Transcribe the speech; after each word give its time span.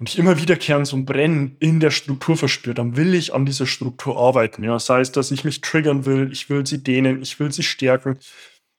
und 0.00 0.08
ich 0.08 0.18
immer 0.18 0.40
wiederkehrend 0.40 0.86
so 0.86 0.96
ein 0.96 1.04
Brennen 1.04 1.56
in 1.60 1.78
der 1.78 1.90
Struktur 1.90 2.34
verspüre, 2.34 2.74
dann 2.74 2.96
will 2.96 3.14
ich 3.14 3.34
an 3.34 3.44
dieser 3.44 3.66
Struktur 3.66 4.18
arbeiten. 4.18 4.64
Ja, 4.64 4.78
sei 4.78 5.00
es, 5.00 5.12
dass 5.12 5.30
ich 5.30 5.44
mich 5.44 5.60
triggern 5.60 6.06
will, 6.06 6.32
ich 6.32 6.48
will 6.48 6.66
sie 6.66 6.82
dehnen, 6.82 7.20
ich 7.20 7.38
will 7.38 7.52
sie 7.52 7.62
stärken. 7.62 8.18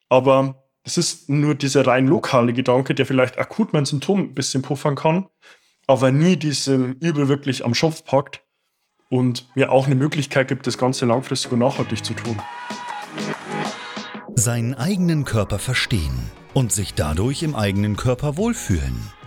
Aber 0.10 0.66
es 0.84 0.98
ist 0.98 1.30
nur 1.30 1.54
dieser 1.54 1.86
rein 1.86 2.08
lokale 2.08 2.54
Gedanke, 2.54 2.96
der 2.96 3.06
vielleicht 3.06 3.38
akut 3.38 3.72
mein 3.72 3.86
Symptom 3.86 4.20
ein 4.20 4.34
bisschen 4.34 4.64
puffern 4.64 4.96
kann, 4.96 5.28
aber 5.86 6.12
nie 6.12 6.38
diesem 6.38 6.94
Übel 6.94 7.28
wirklich 7.28 7.64
am 7.64 7.76
Schopf 7.76 8.04
packt 8.04 8.42
und 9.12 9.48
mir 9.54 9.72
auch 9.72 9.86
eine 9.86 9.96
Möglichkeit 9.96 10.48
gibt, 10.48 10.66
das 10.66 10.80
Ganze 10.80 11.06
langfristig 11.06 11.52
und 11.52 11.60
nachhaltig 11.60 12.04
zu 12.04 12.16
tun. 12.16 12.42
Seinen 14.34 14.74
eigenen 14.74 15.24
Körper 15.24 15.60
verstehen 15.60 16.32
und 16.56 16.72
sich 16.72 16.96
dadurch 16.96 17.44
im 17.44 17.54
eigenen 17.54 17.96
Körper 17.96 18.38
wohlfühlen. 18.38 19.21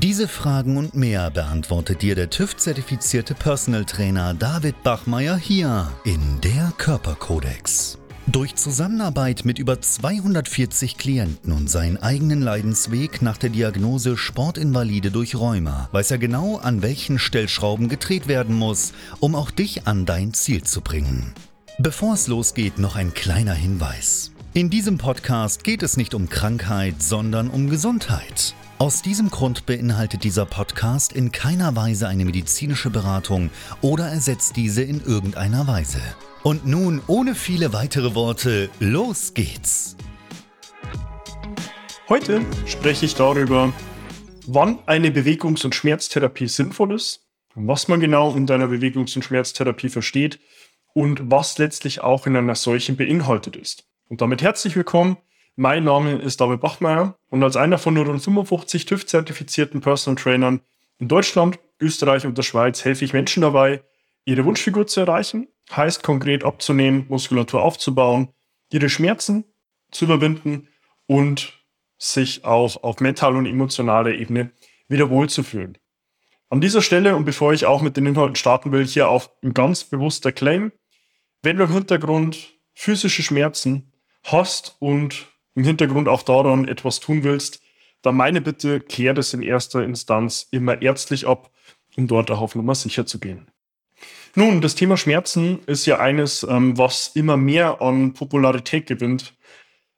Diese 0.00 0.28
Fragen 0.28 0.76
und 0.76 0.94
mehr 0.94 1.28
beantwortet 1.28 2.02
dir 2.02 2.14
der 2.14 2.30
TÜV-zertifizierte 2.30 3.34
Personal 3.34 3.84
Trainer 3.84 4.32
David 4.32 4.84
Bachmeier 4.84 5.36
hier 5.36 5.90
in 6.04 6.40
der 6.40 6.72
Körperkodex. 6.78 7.98
Durch 8.28 8.54
Zusammenarbeit 8.54 9.44
mit 9.44 9.58
über 9.58 9.80
240 9.80 10.98
Klienten 10.98 11.52
und 11.52 11.68
seinen 11.68 11.96
eigenen 11.96 12.40
Leidensweg 12.40 13.22
nach 13.22 13.38
der 13.38 13.50
Diagnose 13.50 14.16
Sportinvalide 14.16 15.10
durch 15.10 15.34
Rheuma 15.34 15.88
weiß 15.90 16.12
er 16.12 16.18
genau, 16.18 16.58
an 16.58 16.80
welchen 16.80 17.18
Stellschrauben 17.18 17.88
gedreht 17.88 18.28
werden 18.28 18.54
muss, 18.54 18.92
um 19.18 19.34
auch 19.34 19.50
dich 19.50 19.88
an 19.88 20.06
dein 20.06 20.32
Ziel 20.32 20.62
zu 20.62 20.80
bringen. 20.80 21.34
Bevor 21.80 22.14
es 22.14 22.28
losgeht, 22.28 22.78
noch 22.78 22.94
ein 22.94 23.14
kleiner 23.14 23.54
Hinweis. 23.54 24.30
In 24.54 24.70
diesem 24.70 24.96
Podcast 24.96 25.64
geht 25.64 25.82
es 25.82 25.96
nicht 25.96 26.14
um 26.14 26.28
Krankheit, 26.28 27.02
sondern 27.02 27.50
um 27.50 27.68
Gesundheit. 27.68 28.54
Aus 28.80 29.02
diesem 29.02 29.28
Grund 29.28 29.66
beinhaltet 29.66 30.22
dieser 30.22 30.46
Podcast 30.46 31.12
in 31.12 31.32
keiner 31.32 31.74
Weise 31.74 32.06
eine 32.06 32.24
medizinische 32.24 32.90
Beratung 32.90 33.50
oder 33.82 34.06
ersetzt 34.06 34.54
diese 34.54 34.84
in 34.84 35.02
irgendeiner 35.04 35.66
Weise. 35.66 36.00
Und 36.44 36.64
nun, 36.64 37.02
ohne 37.08 37.34
viele 37.34 37.72
weitere 37.72 38.14
Worte, 38.14 38.70
los 38.78 39.34
geht's! 39.34 39.96
Heute 42.08 42.46
spreche 42.66 43.06
ich 43.06 43.16
darüber, 43.16 43.72
wann 44.46 44.78
eine 44.86 45.10
Bewegungs- 45.10 45.64
und 45.64 45.74
Schmerztherapie 45.74 46.46
sinnvoll 46.46 46.94
ist, 46.94 47.26
was 47.56 47.88
man 47.88 47.98
genau 47.98 48.36
in 48.36 48.46
deiner 48.46 48.66
Bewegungs- 48.66 49.16
und 49.16 49.24
Schmerztherapie 49.24 49.88
versteht 49.88 50.38
und 50.94 51.32
was 51.32 51.58
letztlich 51.58 52.02
auch 52.02 52.28
in 52.28 52.36
einer 52.36 52.54
solchen 52.54 52.96
beinhaltet 52.96 53.56
ist. 53.56 53.88
Und 54.08 54.20
damit 54.20 54.40
herzlich 54.40 54.76
willkommen 54.76 55.16
mein 55.58 55.82
Name 55.82 56.14
ist 56.18 56.40
David 56.40 56.60
Bachmeier 56.60 57.18
und 57.30 57.42
als 57.42 57.56
einer 57.56 57.78
von 57.78 57.92
nur 57.92 58.06
rund 58.06 58.22
55 58.22 58.86
TÜV-zertifizierten 58.86 59.80
Personal 59.80 60.14
Trainern 60.22 60.60
in 60.98 61.08
Deutschland, 61.08 61.58
Österreich 61.80 62.26
und 62.26 62.38
der 62.38 62.44
Schweiz 62.44 62.84
helfe 62.84 63.04
ich 63.04 63.12
Menschen 63.12 63.40
dabei, 63.40 63.82
ihre 64.24 64.44
Wunschfigur 64.44 64.86
zu 64.86 65.00
erreichen, 65.00 65.48
heißt 65.72 66.04
konkret 66.04 66.44
abzunehmen, 66.44 67.06
Muskulatur 67.08 67.60
aufzubauen, 67.60 68.28
ihre 68.72 68.88
Schmerzen 68.88 69.46
zu 69.90 70.04
überwinden 70.04 70.68
und 71.06 71.52
sich 71.98 72.44
auch 72.44 72.80
auf 72.84 73.00
mentaler 73.00 73.38
und 73.38 73.46
emotionaler 73.46 74.14
Ebene 74.14 74.52
wieder 74.86 75.10
wohlzufühlen. 75.10 75.76
An 76.50 76.60
dieser 76.60 76.82
Stelle 76.82 77.16
und 77.16 77.24
bevor 77.24 77.52
ich 77.52 77.66
auch 77.66 77.82
mit 77.82 77.96
den 77.96 78.06
Inhalten 78.06 78.36
starten 78.36 78.70
will, 78.70 78.86
hier 78.86 79.08
auch 79.08 79.28
ein 79.42 79.54
ganz 79.54 79.82
bewusster 79.82 80.30
Claim. 80.30 80.70
Wenn 81.42 81.56
du 81.56 81.64
im 81.64 81.72
Hintergrund 81.72 82.54
physische 82.74 83.24
Schmerzen 83.24 83.92
hast 84.22 84.76
und 84.78 85.26
im 85.58 85.64
Hintergrund 85.64 86.06
auch 86.06 86.22
daran 86.22 86.68
etwas 86.68 87.00
tun 87.00 87.24
willst, 87.24 87.60
dann 88.02 88.14
meine 88.14 88.40
Bitte, 88.40 88.78
klär 88.78 89.12
das 89.12 89.34
in 89.34 89.42
erster 89.42 89.82
Instanz 89.82 90.46
immer 90.52 90.80
ärztlich 90.82 91.26
ab, 91.26 91.50
um 91.96 92.06
dort 92.06 92.30
auch 92.30 92.40
auf 92.40 92.54
Nummer 92.54 92.76
sicher 92.76 93.06
zu 93.06 93.18
gehen. 93.18 93.50
Nun, 94.36 94.60
das 94.60 94.76
Thema 94.76 94.96
Schmerzen 94.96 95.58
ist 95.66 95.84
ja 95.84 95.98
eines, 95.98 96.44
ähm, 96.48 96.78
was 96.78 97.08
immer 97.16 97.36
mehr 97.36 97.82
an 97.82 98.12
Popularität 98.12 98.86
gewinnt. 98.86 99.34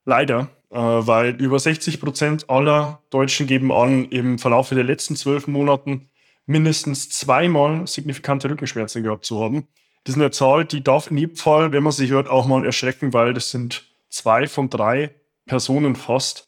Leider, 0.07 0.49
äh, 0.71 0.79
weil 0.79 1.35
über 1.35 1.59
60 1.59 2.01
Prozent 2.01 2.49
aller 2.49 3.03
Deutschen 3.11 3.47
geben 3.47 3.71
an, 3.71 4.07
im 4.07 4.39
Verlauf 4.39 4.71
der 4.71 4.83
letzten 4.83 5.15
zwölf 5.15 5.47
Monaten 5.47 6.09
mindestens 6.47 7.11
zweimal 7.11 7.87
signifikante 7.87 8.49
Rückenschmerzen 8.49 9.03
gehabt 9.03 9.27
zu 9.27 9.43
haben. 9.43 9.69
Das 10.05 10.15
ist 10.15 10.21
eine 10.23 10.31
Zahl, 10.31 10.65
die 10.65 10.83
darf 10.83 11.11
in 11.11 11.19
jedem 11.19 11.37
Fall, 11.37 11.73
wenn 11.73 11.83
man 11.83 11.93
sie 11.93 12.09
hört, 12.09 12.31
auch 12.31 12.47
mal 12.47 12.65
erschrecken, 12.65 13.13
weil 13.13 13.35
das 13.35 13.51
sind 13.51 13.85
zwei 14.09 14.49
von 14.49 14.71
drei 14.71 15.20
Personen 15.51 15.97
fast, 15.97 16.47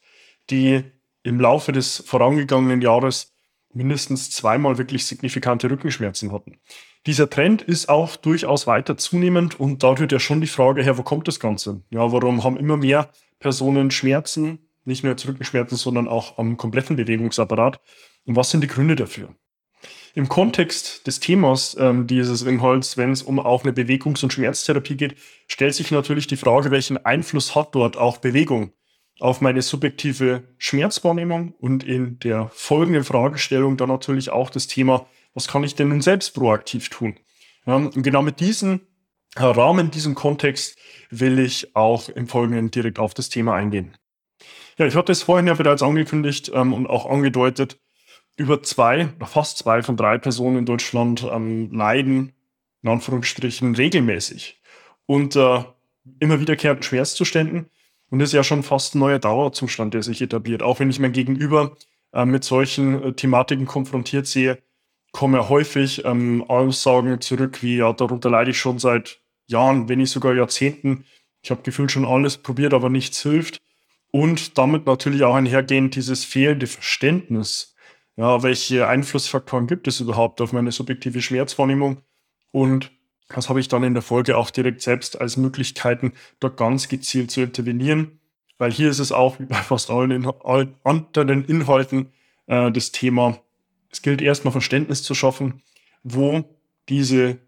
die 0.49 0.81
im 1.23 1.37
Laufe 1.37 1.73
des 1.73 2.01
vorangegangenen 2.07 2.81
Jahres 2.81 3.33
mindestens 3.73 4.31
zweimal 4.31 4.77
wirklich 4.77 5.05
signifikante 5.05 5.69
Rückenschmerzen 5.69 6.31
hatten. 6.31 6.61
Dieser 7.05 7.29
Trend 7.29 7.61
ist 7.61 7.89
auch 7.89 8.15
durchaus 8.15 8.65
weiter 8.65 8.95
zunehmend 8.95 9.59
und 9.59 9.83
da 9.83 9.89
rührt 9.89 10.13
ja 10.13 10.21
schon 10.21 10.39
die 10.39 10.47
Frage 10.47 10.83
her, 10.83 10.97
wo 10.97 11.03
kommt 11.03 11.27
das 11.27 11.41
Ganze? 11.41 11.81
Ja, 11.89 12.13
warum 12.13 12.45
haben 12.45 12.55
immer 12.55 12.77
mehr 12.77 13.09
Personen 13.39 13.91
Schmerzen, 13.91 14.59
nicht 14.85 15.03
nur 15.03 15.11
jetzt 15.11 15.27
Rückenschmerzen, 15.27 15.77
sondern 15.77 16.07
auch 16.07 16.37
am 16.37 16.55
kompletten 16.55 16.95
Bewegungsapparat? 16.95 17.81
Und 18.23 18.37
was 18.37 18.51
sind 18.51 18.61
die 18.61 18.67
Gründe 18.67 18.95
dafür? 18.95 19.35
Im 20.15 20.29
Kontext 20.29 21.07
des 21.07 21.19
Themas 21.19 21.75
ähm, 21.77 22.07
dieses 22.07 22.43
Inhalts, 22.43 22.95
wenn 22.95 23.11
es 23.11 23.21
um 23.21 23.37
auch 23.41 23.63
eine 23.63 23.73
Bewegungs- 23.73 24.23
und 24.23 24.31
Schmerztherapie 24.31 24.95
geht, 24.95 25.15
stellt 25.47 25.75
sich 25.75 25.91
natürlich 25.91 26.27
die 26.27 26.37
Frage, 26.37 26.71
welchen 26.71 27.03
Einfluss 27.03 27.53
hat 27.53 27.75
dort 27.75 27.97
auch 27.97 28.19
Bewegung 28.19 28.71
auf 29.23 29.39
meine 29.39 29.61
subjektive 29.61 30.43
Schmerzwahrnehmung 30.57 31.53
und 31.57 31.85
in 31.85 32.19
der 32.19 32.49
folgenden 32.53 33.05
Fragestellung 33.05 33.77
dann 33.77 33.87
natürlich 33.87 34.31
auch 34.31 34.49
das 34.49 34.67
Thema, 34.67 35.07
was 35.33 35.47
kann 35.47 35.63
ich 35.63 35.75
denn 35.75 35.87
nun 35.87 36.01
selbst 36.01 36.33
proaktiv 36.33 36.89
tun? 36.89 37.15
Und 37.63 38.03
genau 38.03 38.21
mit 38.21 38.41
diesem 38.41 38.81
Rahmen, 39.37 39.91
diesem 39.91 40.13
Kontext 40.13 40.77
will 41.09 41.39
ich 41.39 41.73
auch 41.73 42.09
im 42.09 42.27
Folgenden 42.27 42.69
direkt 42.69 42.99
auf 42.99 43.13
das 43.13 43.29
Thema 43.29 43.55
eingehen. 43.55 43.97
Ja, 44.77 44.87
ich 44.87 44.95
hatte 44.95 45.13
es 45.13 45.23
vorhin 45.23 45.47
ja 45.47 45.53
bereits 45.53 45.83
angekündigt 45.83 46.51
ähm, 46.53 46.73
und 46.73 46.87
auch 46.87 47.05
angedeutet, 47.05 47.79
über 48.35 48.61
zwei, 48.61 49.07
fast 49.25 49.57
zwei 49.57 49.83
von 49.83 49.95
drei 49.95 50.17
Personen 50.17 50.57
in 50.57 50.65
Deutschland 50.65 51.25
ähm, 51.31 51.71
leiden, 51.71 52.33
in 52.81 52.89
Anführungsstrichen, 52.89 53.73
regelmäßig 53.75 54.61
unter 55.05 55.77
immer 56.19 56.41
wiederkehrenden 56.41 56.83
Schmerzzuständen, 56.83 57.69
und 58.13 58.19
das 58.19 58.29
ist 58.29 58.33
ja 58.33 58.43
schon 58.43 58.61
fast 58.61 58.93
ein 58.93 58.99
neuer 58.99 59.17
Dauerzustand, 59.17 59.95
der 59.95 60.03
sich 60.03 60.21
etabliert. 60.21 60.61
Auch 60.61 60.79
wenn 60.79 60.91
ich 60.91 60.99
mein 60.99 61.13
Gegenüber 61.13 61.75
äh, 62.11 62.25
mit 62.25 62.43
solchen 62.43 63.01
äh, 63.01 63.13
Thematiken 63.13 63.65
konfrontiert 63.65 64.27
sehe, 64.27 64.61
kommen 65.13 65.33
ja 65.33 65.49
häufig 65.49 66.05
ähm, 66.05 66.43
Aussagen 66.47 67.19
zurück, 67.21 67.63
wie 67.63 67.77
ja, 67.77 67.91
darunter 67.91 68.29
leide 68.29 68.51
ich 68.51 68.59
schon 68.59 68.77
seit 68.77 69.19
Jahren, 69.47 69.89
wenn 69.89 69.97
nicht 69.97 70.11
sogar 70.11 70.35
Jahrzehnten. 70.35 71.05
Ich 71.41 71.49
habe 71.49 71.63
gefühlt 71.63 71.89
schon 71.89 72.05
alles 72.05 72.37
probiert, 72.37 72.75
aber 72.75 72.91
nichts 72.91 73.19
hilft. 73.23 73.63
Und 74.11 74.59
damit 74.59 74.85
natürlich 74.85 75.23
auch 75.23 75.33
einhergehend 75.33 75.95
dieses 75.95 76.23
fehlende 76.23 76.67
Verständnis. 76.67 77.75
Ja, 78.15 78.43
welche 78.43 78.87
Einflussfaktoren 78.87 79.65
gibt 79.65 79.87
es 79.87 80.01
überhaupt 80.01 80.39
auf 80.39 80.53
meine 80.53 80.71
subjektive 80.71 81.19
Schmerzwahrnehmung? 81.19 82.03
Und 82.51 82.91
das 83.33 83.49
habe 83.49 83.59
ich 83.59 83.67
dann 83.67 83.83
in 83.83 83.93
der 83.93 84.03
Folge 84.03 84.37
auch 84.37 84.49
direkt 84.49 84.81
selbst 84.81 85.19
als 85.19 85.37
Möglichkeiten, 85.37 86.13
dort 86.39 86.57
ganz 86.57 86.87
gezielt 86.87 87.31
zu 87.31 87.41
intervenieren. 87.41 88.19
Weil 88.57 88.71
hier 88.71 88.89
ist 88.89 88.99
es 88.99 89.11
auch, 89.11 89.39
wie 89.39 89.45
bei 89.45 89.55
fast 89.55 89.89
allen 89.89 90.11
Inhal 90.11 90.73
anderen 90.83 91.45
Inhalten, 91.45 92.11
äh, 92.47 92.71
das 92.71 92.91
Thema, 92.91 93.39
es 93.91 94.01
gilt 94.01 94.21
erstmal 94.21 94.51
Verständnis 94.51 95.03
zu 95.03 95.15
schaffen, 95.15 95.61
wo 96.03 96.43
diese 96.89 97.39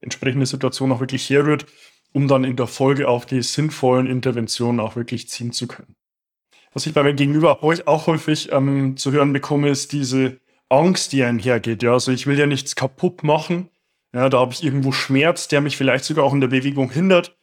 entsprechende 0.00 0.46
Situation 0.46 0.92
auch 0.92 1.00
wirklich 1.00 1.28
herrührt, 1.30 1.66
um 2.12 2.28
dann 2.28 2.44
in 2.44 2.56
der 2.56 2.66
Folge 2.66 3.08
auch 3.08 3.24
die 3.24 3.42
sinnvollen 3.42 4.06
Interventionen 4.06 4.80
auch 4.80 4.96
wirklich 4.96 5.28
ziehen 5.28 5.52
zu 5.52 5.68
können. 5.68 5.94
Was 6.72 6.86
ich 6.86 6.94
bei 6.94 7.02
meinem 7.02 7.16
Gegenüber 7.16 7.62
auch 7.62 8.06
häufig 8.06 8.52
ähm, 8.52 8.96
zu 8.96 9.12
hören 9.12 9.32
bekomme, 9.32 9.68
ist 9.68 9.92
diese 9.92 10.40
Angst, 10.68 11.12
die 11.12 11.24
einhergeht. 11.24 11.82
Ja, 11.82 11.92
also 11.92 12.12
ich 12.12 12.26
will 12.26 12.38
ja 12.38 12.46
nichts 12.46 12.76
kaputt 12.76 13.24
machen, 13.24 13.68
ja, 14.14 14.28
da 14.28 14.38
habe 14.40 14.52
ich 14.52 14.64
irgendwo 14.64 14.92
Schmerz, 14.92 15.48
der 15.48 15.60
mich 15.60 15.76
vielleicht 15.76 16.04
sogar 16.04 16.24
auch 16.24 16.34
in 16.34 16.40
der 16.40 16.48
Bewegung 16.48 16.90
hindert. 16.90 17.36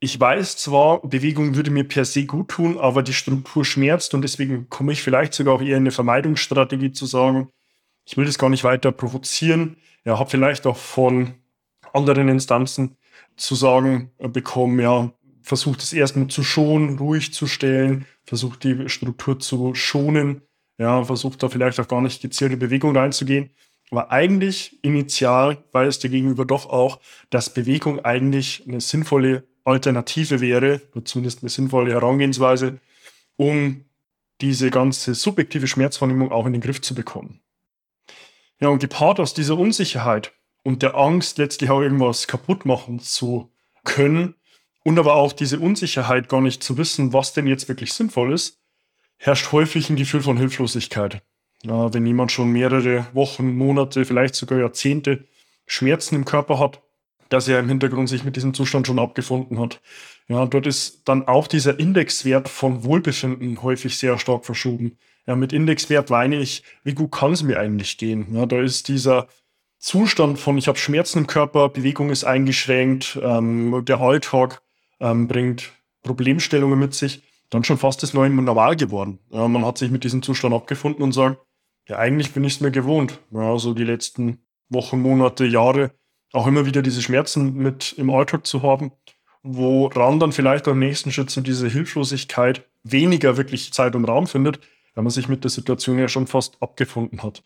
Ich 0.00 0.18
weiß 0.18 0.56
zwar, 0.56 1.02
Bewegung 1.02 1.54
würde 1.54 1.70
mir 1.70 1.84
per 1.84 2.04
se 2.04 2.24
gut 2.24 2.48
tun, 2.48 2.78
aber 2.78 3.02
die 3.02 3.12
Struktur 3.12 3.64
schmerzt 3.64 4.14
und 4.14 4.22
deswegen 4.22 4.68
komme 4.68 4.92
ich 4.92 5.02
vielleicht 5.02 5.34
sogar 5.34 5.54
auch 5.54 5.60
eher 5.60 5.76
in 5.76 5.82
eine 5.82 5.90
Vermeidungsstrategie 5.90 6.92
zu 6.92 7.06
sagen, 7.06 7.50
ich 8.06 8.16
will 8.16 8.24
das 8.24 8.38
gar 8.38 8.48
nicht 8.48 8.64
weiter 8.64 8.92
provozieren. 8.92 9.76
Ja, 10.04 10.18
habe 10.18 10.30
vielleicht 10.30 10.66
auch 10.66 10.78
von 10.78 11.34
anderen 11.92 12.28
Instanzen 12.28 12.96
zu 13.36 13.54
sagen 13.54 14.10
äh, 14.18 14.28
bekommen, 14.28 14.80
ja, 14.80 15.12
versucht 15.42 15.82
es 15.82 15.92
erstmal 15.92 16.28
zu 16.28 16.42
schonen, 16.42 16.98
ruhig 16.98 17.32
zu 17.32 17.46
stellen, 17.46 18.06
versucht 18.24 18.64
die 18.64 18.88
Struktur 18.88 19.38
zu 19.38 19.74
schonen, 19.74 20.42
ja, 20.78 21.04
versucht 21.04 21.42
da 21.42 21.48
vielleicht 21.48 21.78
auch 21.80 21.88
gar 21.88 22.00
nicht 22.00 22.22
gezielte 22.22 22.56
Bewegung 22.56 22.96
reinzugehen. 22.96 23.50
Aber 23.90 24.12
eigentlich 24.12 24.78
initial 24.82 25.58
weiß 25.72 25.98
der 25.98 26.10
Gegenüber 26.10 26.44
doch 26.44 26.66
auch, 26.66 27.00
dass 27.28 27.52
Bewegung 27.52 28.04
eigentlich 28.04 28.64
eine 28.66 28.80
sinnvolle 28.80 29.44
Alternative 29.64 30.40
wäre, 30.40 30.80
oder 30.94 31.04
zumindest 31.04 31.42
eine 31.42 31.50
sinnvolle 31.50 31.92
Herangehensweise, 31.92 32.78
um 33.36 33.84
diese 34.40 34.70
ganze 34.70 35.14
subjektive 35.14 35.66
Schmerzwahrnehmung 35.66 36.32
auch 36.32 36.46
in 36.46 36.52
den 36.52 36.62
Griff 36.62 36.80
zu 36.80 36.94
bekommen. 36.94 37.40
Ja, 38.60 38.68
und 38.68 38.78
gepaart 38.78 39.20
aus 39.20 39.34
dieser 39.34 39.58
Unsicherheit 39.58 40.32
und 40.62 40.82
der 40.82 40.94
Angst, 40.94 41.38
letztlich 41.38 41.70
auch 41.70 41.80
irgendwas 41.80 42.26
kaputt 42.26 42.64
machen 42.64 43.00
zu 43.00 43.50
können 43.84 44.34
und 44.84 44.98
aber 44.98 45.14
auch 45.14 45.32
diese 45.32 45.58
Unsicherheit, 45.58 46.28
gar 46.28 46.40
nicht 46.40 46.62
zu 46.62 46.76
wissen, 46.78 47.12
was 47.12 47.32
denn 47.32 47.46
jetzt 47.46 47.68
wirklich 47.68 47.92
sinnvoll 47.92 48.32
ist, 48.32 48.60
herrscht 49.16 49.52
häufig 49.52 49.90
ein 49.90 49.96
Gefühl 49.96 50.22
von 50.22 50.36
Hilflosigkeit. 50.36 51.22
Ja, 51.62 51.92
wenn 51.92 52.06
jemand 52.06 52.32
schon 52.32 52.50
mehrere 52.50 53.06
Wochen, 53.12 53.56
Monate, 53.56 54.04
vielleicht 54.04 54.34
sogar 54.34 54.58
Jahrzehnte 54.58 55.24
Schmerzen 55.66 56.14
im 56.14 56.24
Körper 56.24 56.58
hat, 56.58 56.80
dass 57.28 57.48
er 57.48 57.60
im 57.60 57.68
Hintergrund 57.68 58.08
sich 58.08 58.24
mit 58.24 58.36
diesem 58.36 58.54
Zustand 58.54 58.86
schon 58.86 58.98
abgefunden 58.98 59.60
hat. 59.60 59.80
Ja, 60.26 60.46
dort 60.46 60.66
ist 60.66 61.02
dann 61.08 61.28
auch 61.28 61.46
dieser 61.46 61.78
Indexwert 61.78 62.48
von 62.48 62.84
Wohlbefinden 62.84 63.62
häufig 63.62 63.98
sehr 63.98 64.18
stark 64.18 64.44
verschoben. 64.44 64.98
Ja, 65.26 65.36
mit 65.36 65.52
Indexwert 65.52 66.10
weine 66.10 66.36
ich, 66.36 66.62
wie 66.82 66.94
gut 66.94 67.12
kann 67.12 67.32
es 67.32 67.42
mir 67.42 67.58
eigentlich 67.58 67.98
gehen? 67.98 68.34
Ja, 68.34 68.46
da 68.46 68.60
ist 68.60 68.88
dieser 68.88 69.28
Zustand 69.78 70.38
von, 70.38 70.58
ich 70.58 70.66
habe 70.66 70.78
Schmerzen 70.78 71.20
im 71.20 71.26
Körper, 71.26 71.68
Bewegung 71.68 72.10
ist 72.10 72.24
eingeschränkt, 72.24 73.18
ähm, 73.22 73.84
der 73.84 74.00
Alltag 74.00 74.62
ähm, 74.98 75.28
bringt 75.28 75.72
Problemstellungen 76.02 76.78
mit 76.78 76.94
sich, 76.94 77.22
dann 77.50 77.64
schon 77.64 77.78
fast 77.78 78.02
das 78.02 78.14
neue 78.14 78.30
Normal 78.30 78.76
geworden. 78.76 79.20
Ja, 79.30 79.46
man 79.48 79.64
hat 79.64 79.78
sich 79.78 79.90
mit 79.90 80.04
diesem 80.04 80.22
Zustand 80.22 80.54
abgefunden 80.54 81.02
und 81.02 81.12
sagt, 81.12 81.38
ja, 81.90 81.98
eigentlich 81.98 82.32
bin 82.32 82.44
ich 82.44 82.54
es 82.54 82.60
mir 82.60 82.70
gewohnt. 82.70 83.18
Ja, 83.32 83.58
so 83.58 83.74
die 83.74 83.84
letzten 83.84 84.38
Wochen, 84.68 85.00
Monate, 85.00 85.44
Jahre 85.44 85.90
auch 86.32 86.46
immer 86.46 86.64
wieder 86.64 86.82
diese 86.82 87.02
Schmerzen 87.02 87.54
mit 87.54 87.94
im 87.98 88.10
Alltag 88.10 88.46
zu 88.46 88.62
haben, 88.62 88.92
woran 89.42 90.20
dann 90.20 90.30
vielleicht 90.30 90.68
am 90.68 90.78
nächsten 90.78 91.10
Schritt 91.10 91.30
so 91.30 91.40
diese 91.40 91.68
Hilflosigkeit 91.68 92.64
weniger 92.84 93.36
wirklich 93.36 93.72
Zeit 93.72 93.96
und 93.96 94.04
Raum 94.04 94.28
findet, 94.28 94.60
weil 94.94 95.02
man 95.02 95.10
sich 95.10 95.28
mit 95.28 95.42
der 95.42 95.50
Situation 95.50 95.98
ja 95.98 96.06
schon 96.06 96.28
fast 96.28 96.62
abgefunden 96.62 97.24
hat. 97.24 97.42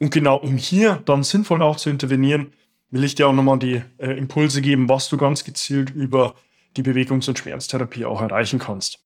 Und 0.00 0.10
genau 0.10 0.38
um 0.38 0.56
hier 0.56 1.00
dann 1.04 1.22
sinnvoll 1.22 1.62
auch 1.62 1.76
zu 1.76 1.88
intervenieren, 1.88 2.52
will 2.90 3.04
ich 3.04 3.14
dir 3.14 3.28
auch 3.28 3.32
nochmal 3.32 3.60
die 3.60 3.80
äh, 3.98 4.18
Impulse 4.18 4.60
geben, 4.60 4.88
was 4.88 5.08
du 5.08 5.16
ganz 5.16 5.44
gezielt 5.44 5.90
über 5.90 6.34
die 6.76 6.82
Bewegungs- 6.82 7.28
und 7.28 7.38
Schmerztherapie 7.38 8.04
auch 8.04 8.20
erreichen 8.20 8.58
kannst. 8.58 9.03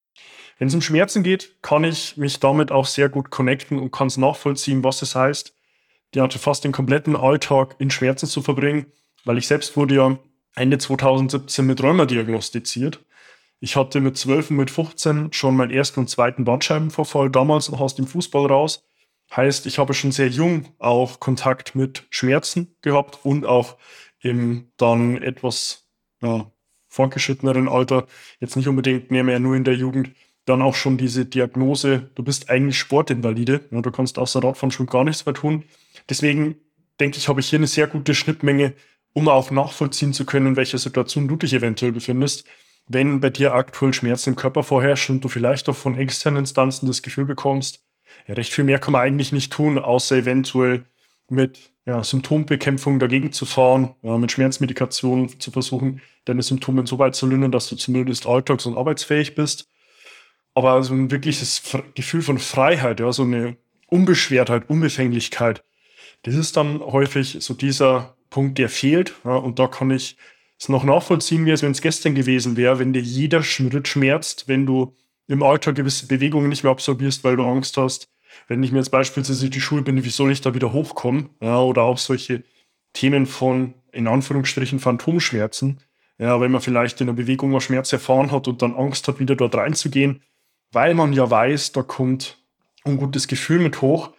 Wenn 0.59 0.69
es 0.69 0.75
um 0.75 0.83
Schmerzen 0.83 1.23
geht, 1.23 1.55
kann 1.63 1.85
ich 1.85 2.17
mich 2.17 2.41
damit 2.41 2.73
auch 2.73 2.87
sehr 2.87 3.09
gut 3.09 3.31
connecten 3.31 3.79
und 3.79 3.93
kann 3.93 4.09
es 4.09 4.17
nachvollziehen, 4.17 4.83
was 4.83 5.03
es 5.03 5.15
heißt, 5.15 5.55
ja, 6.15 6.29
fast 6.29 6.65
den 6.65 6.73
kompletten 6.73 7.17
Alltag 7.17 7.77
in 7.79 7.91
Schmerzen 7.91 8.27
zu 8.27 8.43
verbringen, 8.43 8.87
weil 9.25 9.39
ich 9.39 9.47
selbst 9.47 9.77
wurde 9.77 9.95
ja 9.95 10.19
Ende 10.57 10.79
2017 10.79 11.65
mit 11.65 11.83
Rheuma 11.83 12.07
diagnostiziert. 12.07 13.05
Ich 13.61 13.77
hatte 13.77 14.01
mit 14.01 14.17
12 14.17 14.51
und 14.51 14.57
mit 14.57 14.71
15 14.71 15.33
schon 15.33 15.57
meinen 15.57 15.71
ersten 15.71 16.01
und 16.01 16.11
zweiten 16.11 16.45
Bandscheibenvorfall, 16.45 17.31
damals 17.31 17.71
noch 17.71 17.81
aus 17.81 17.95
dem 17.95 18.07
Fußball 18.07 18.47
raus. 18.47 18.85
Heißt, 19.35 19.67
ich 19.67 19.79
habe 19.79 19.95
schon 19.95 20.11
sehr 20.11 20.29
jung 20.29 20.69
auch 20.79 21.21
Kontakt 21.21 21.75
mit 21.75 22.07
Schmerzen 22.11 22.75
gehabt 22.83 23.19
und 23.25 23.47
auch 23.47 23.77
im 24.21 24.73
dann 24.77 25.23
etwas 25.23 25.89
ja, 26.23 26.51
fortgeschritteneren 26.89 27.69
Alter, 27.69 28.07
jetzt 28.41 28.57
nicht 28.57 28.69
unbedingt 28.69 29.11
mehr, 29.11 29.23
mehr 29.23 29.39
nur 29.39 29.55
in 29.55 29.65
der 29.65 29.75
Jugend, 29.75 30.11
dann 30.49 30.62
auch 30.62 30.75
schon 30.75 30.97
diese 30.99 31.25
Diagnose, 31.25 32.11
du 32.15 32.23
bist 32.23 32.50
eigentlich 32.50 32.79
Sportinvalide, 32.79 33.61
ja, 33.71 33.81
du 33.81 33.91
kannst 33.91 34.19
außer 34.19 34.43
Radfahren 34.43 34.71
schon 34.71 34.87
gar 34.87 35.05
nichts 35.05 35.27
mehr 35.27 35.35
tun. 35.35 35.65
Deswegen 36.09 36.56
denke 37.00 37.19
ich, 37.19 37.29
habe 37.29 37.41
ich 37.41 37.49
hier 37.49 37.59
eine 37.59 37.67
sehr 37.67 37.87
gute 37.87 38.15
Schnittmenge, 38.15 38.75
um 39.12 39.29
auch 39.29 39.50
nachvollziehen 39.50 40.12
zu 40.12 40.25
können, 40.25 40.49
in 40.49 40.56
welcher 40.56 40.79
Situation 40.79 41.29
du 41.29 41.37
dich 41.37 41.53
eventuell 41.53 41.93
befindest. 41.93 42.47
Wenn 42.87 43.21
bei 43.21 43.31
dir 43.31 43.55
aktuell 43.55 43.93
Schmerzen 43.93 44.31
im 44.31 44.37
Körper 44.37 44.62
vorherrschen 44.62 45.17
und 45.17 45.25
du 45.25 45.29
vielleicht 45.29 45.69
auch 45.69 45.77
von 45.77 45.99
externen 45.99 46.41
Instanzen 46.41 46.87
das 46.87 47.03
Gefühl 47.03 47.27
bekommst, 47.27 47.85
ja, 48.27 48.35
recht 48.35 48.53
viel 48.53 48.65
mehr 48.65 48.79
kann 48.79 48.93
man 48.93 49.03
eigentlich 49.03 49.33
nicht 49.33 49.53
tun, 49.53 49.79
außer 49.79 50.17
eventuell 50.17 50.85
mit 51.29 51.73
ja, 51.87 52.03
Symptombekämpfung 52.03 52.99
dagegen 52.99 53.33
zu 53.33 53.47
fahren, 53.47 53.95
ja, 54.03 54.17
mit 54.19 54.33
Schmerzmedikation 54.33 55.41
zu 55.41 55.50
versuchen, 55.50 56.00
deine 56.25 56.43
Symptome 56.43 56.87
so 56.87 56.99
weit 56.99 57.15
zu 57.15 57.27
lindern, 57.27 57.53
dass 57.53 57.69
du 57.69 57.77
zumindest 57.77 58.27
alltags- 58.27 58.67
und 58.67 58.77
arbeitsfähig 58.77 59.35
bist. 59.35 59.69
Aber 60.59 60.83
so 60.83 60.93
ein 60.93 61.13
wirkliches 61.13 61.63
Gefühl 61.95 62.21
von 62.21 62.41
Freiheit, 62.41 62.99
ja, 62.99 63.13
so 63.13 63.23
eine 63.23 63.57
Unbeschwertheit, 63.87 64.69
Unbefänglichkeit, 64.69 65.63
das 66.25 66.35
ist 66.35 66.57
dann 66.57 66.81
häufig 66.81 67.37
so 67.39 67.55
dieser 67.55 68.17
Punkt, 68.29 68.59
der 68.59 68.69
fehlt. 68.69 69.15
Ja, 69.25 69.37
und 69.37 69.61
da 69.61 69.69
kann 69.69 69.93
ich 69.93 70.17
es 70.59 70.69
noch 70.69 70.83
nachvollziehen, 70.83 71.47
wie 71.47 71.53
es, 71.53 71.63
wenn 71.63 71.71
es 71.71 71.81
gestern 71.81 72.17
gewesen 72.17 72.57
wäre, 72.57 72.81
wenn 72.81 72.93
dir 72.93 73.01
jeder 73.01 73.45
Schritt 73.45 73.87
schmerzt, 73.87 74.49
wenn 74.49 74.67
du 74.67 74.97
im 75.29 75.45
Alltag 75.45 75.77
gewisse 75.77 76.09
Bewegungen 76.09 76.49
nicht 76.49 76.65
mehr 76.65 76.73
absorbierst, 76.73 77.23
weil 77.23 77.37
du 77.37 77.45
Angst 77.45 77.77
hast. 77.77 78.09
Wenn 78.49 78.61
ich 78.65 78.73
mir 78.73 78.79
jetzt 78.79 78.91
beispielsweise 78.91 79.51
die 79.51 79.61
Schuhe 79.61 79.83
bin, 79.83 80.03
wie 80.03 80.11
soll 80.11 80.33
ich 80.33 80.41
da 80.41 80.55
wieder 80.55 80.73
hochkommen? 80.73 81.31
Ja, 81.41 81.61
oder 81.61 81.83
auch 81.83 81.99
solche 81.99 82.43
Themen 82.95 83.27
von, 83.27 83.75
in 83.93 84.09
Anführungsstrichen, 84.09 84.81
Phantomschmerzen. 84.81 85.79
Ja, 86.19 86.41
wenn 86.41 86.51
man 86.51 86.61
vielleicht 86.61 87.01
in 87.01 87.07
der 87.07 87.15
Bewegung 87.15 87.53
mal 87.53 87.61
Schmerz 87.61 87.93
erfahren 87.93 88.33
hat 88.33 88.49
und 88.49 88.61
dann 88.61 88.75
Angst 88.75 89.07
hat, 89.07 89.21
wieder 89.21 89.37
dort 89.37 89.55
reinzugehen, 89.55 90.21
weil 90.73 90.94
man 90.94 91.12
ja 91.12 91.29
weiß, 91.31 91.73
da 91.73 91.82
kommt 91.82 92.38
ein 92.85 92.97
gutes 92.97 93.29
Gefühl 93.29 93.59
mit 93.59 93.82
hoch. 93.82 94.11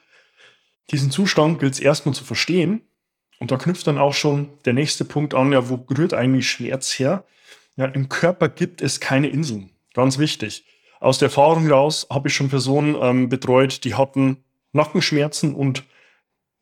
Diesen 0.91 1.11
Zustand 1.11 1.59
gilt 1.59 1.73
es 1.73 1.79
erstmal 1.79 2.15
zu 2.15 2.23
verstehen. 2.23 2.81
Und 3.39 3.51
da 3.51 3.57
knüpft 3.57 3.87
dann 3.87 3.97
auch 3.97 4.13
schon 4.13 4.49
der 4.65 4.73
nächste 4.73 5.05
Punkt 5.05 5.33
an, 5.33 5.53
ja, 5.53 5.69
wo 5.69 5.85
rührt 5.97 6.13
eigentlich 6.13 6.49
Schmerz 6.49 6.99
her? 6.99 7.23
Ja, 7.77 7.85
im 7.85 8.09
Körper 8.09 8.49
gibt 8.49 8.81
es 8.81 8.99
keine 8.99 9.29
Inseln. 9.29 9.69
Ganz 9.93 10.17
wichtig. 10.17 10.65
Aus 10.99 11.19
der 11.19 11.27
Erfahrung 11.27 11.63
heraus 11.63 12.07
habe 12.09 12.27
ich 12.27 12.33
schon 12.33 12.49
Personen 12.49 12.95
ähm, 12.99 13.29
betreut, 13.29 13.85
die 13.85 13.95
hatten 13.95 14.43
Nackenschmerzen 14.73 15.55
und 15.55 15.83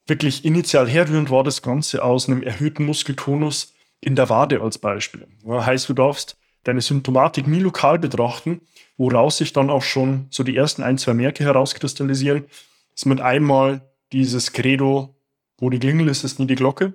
wirklich 0.06 0.46
initial 0.46 0.88
herrührend 0.88 1.32
war 1.32 1.44
das 1.44 1.64
Ganze 1.64 2.04
aus 2.04 2.30
einem 2.30 2.44
erhöhten 2.44 2.86
Muskeltonus 2.86 3.74
in 4.00 4.16
der 4.16 4.30
Wade 4.30 4.62
als 4.62 4.78
Beispiel. 4.78 5.28
Ja, 5.44 5.66
heißt, 5.66 5.90
du 5.90 5.94
darfst 5.94 6.38
deine 6.68 6.82
Symptomatik 6.82 7.48
nie 7.48 7.60
lokal 7.60 7.98
betrachten, 7.98 8.62
woraus 8.98 9.38
sich 9.38 9.54
dann 9.54 9.70
auch 9.70 9.84
schon 9.84 10.28
so 10.30 10.44
die 10.44 10.56
ersten 10.56 10.84
ein, 10.84 10.98
zwei 10.98 11.14
Merke 11.14 11.44
herauskristallisieren, 11.44 12.46
ist 12.94 13.06
mit 13.06 13.22
einmal 13.22 13.82
dieses 14.12 14.52
Credo, 14.52 15.16
wo 15.58 15.70
die 15.70 15.80
Klingel 15.80 16.10
ist, 16.10 16.24
ist 16.24 16.40
nie 16.40 16.48
die 16.48 16.56
Glocke 16.56 16.94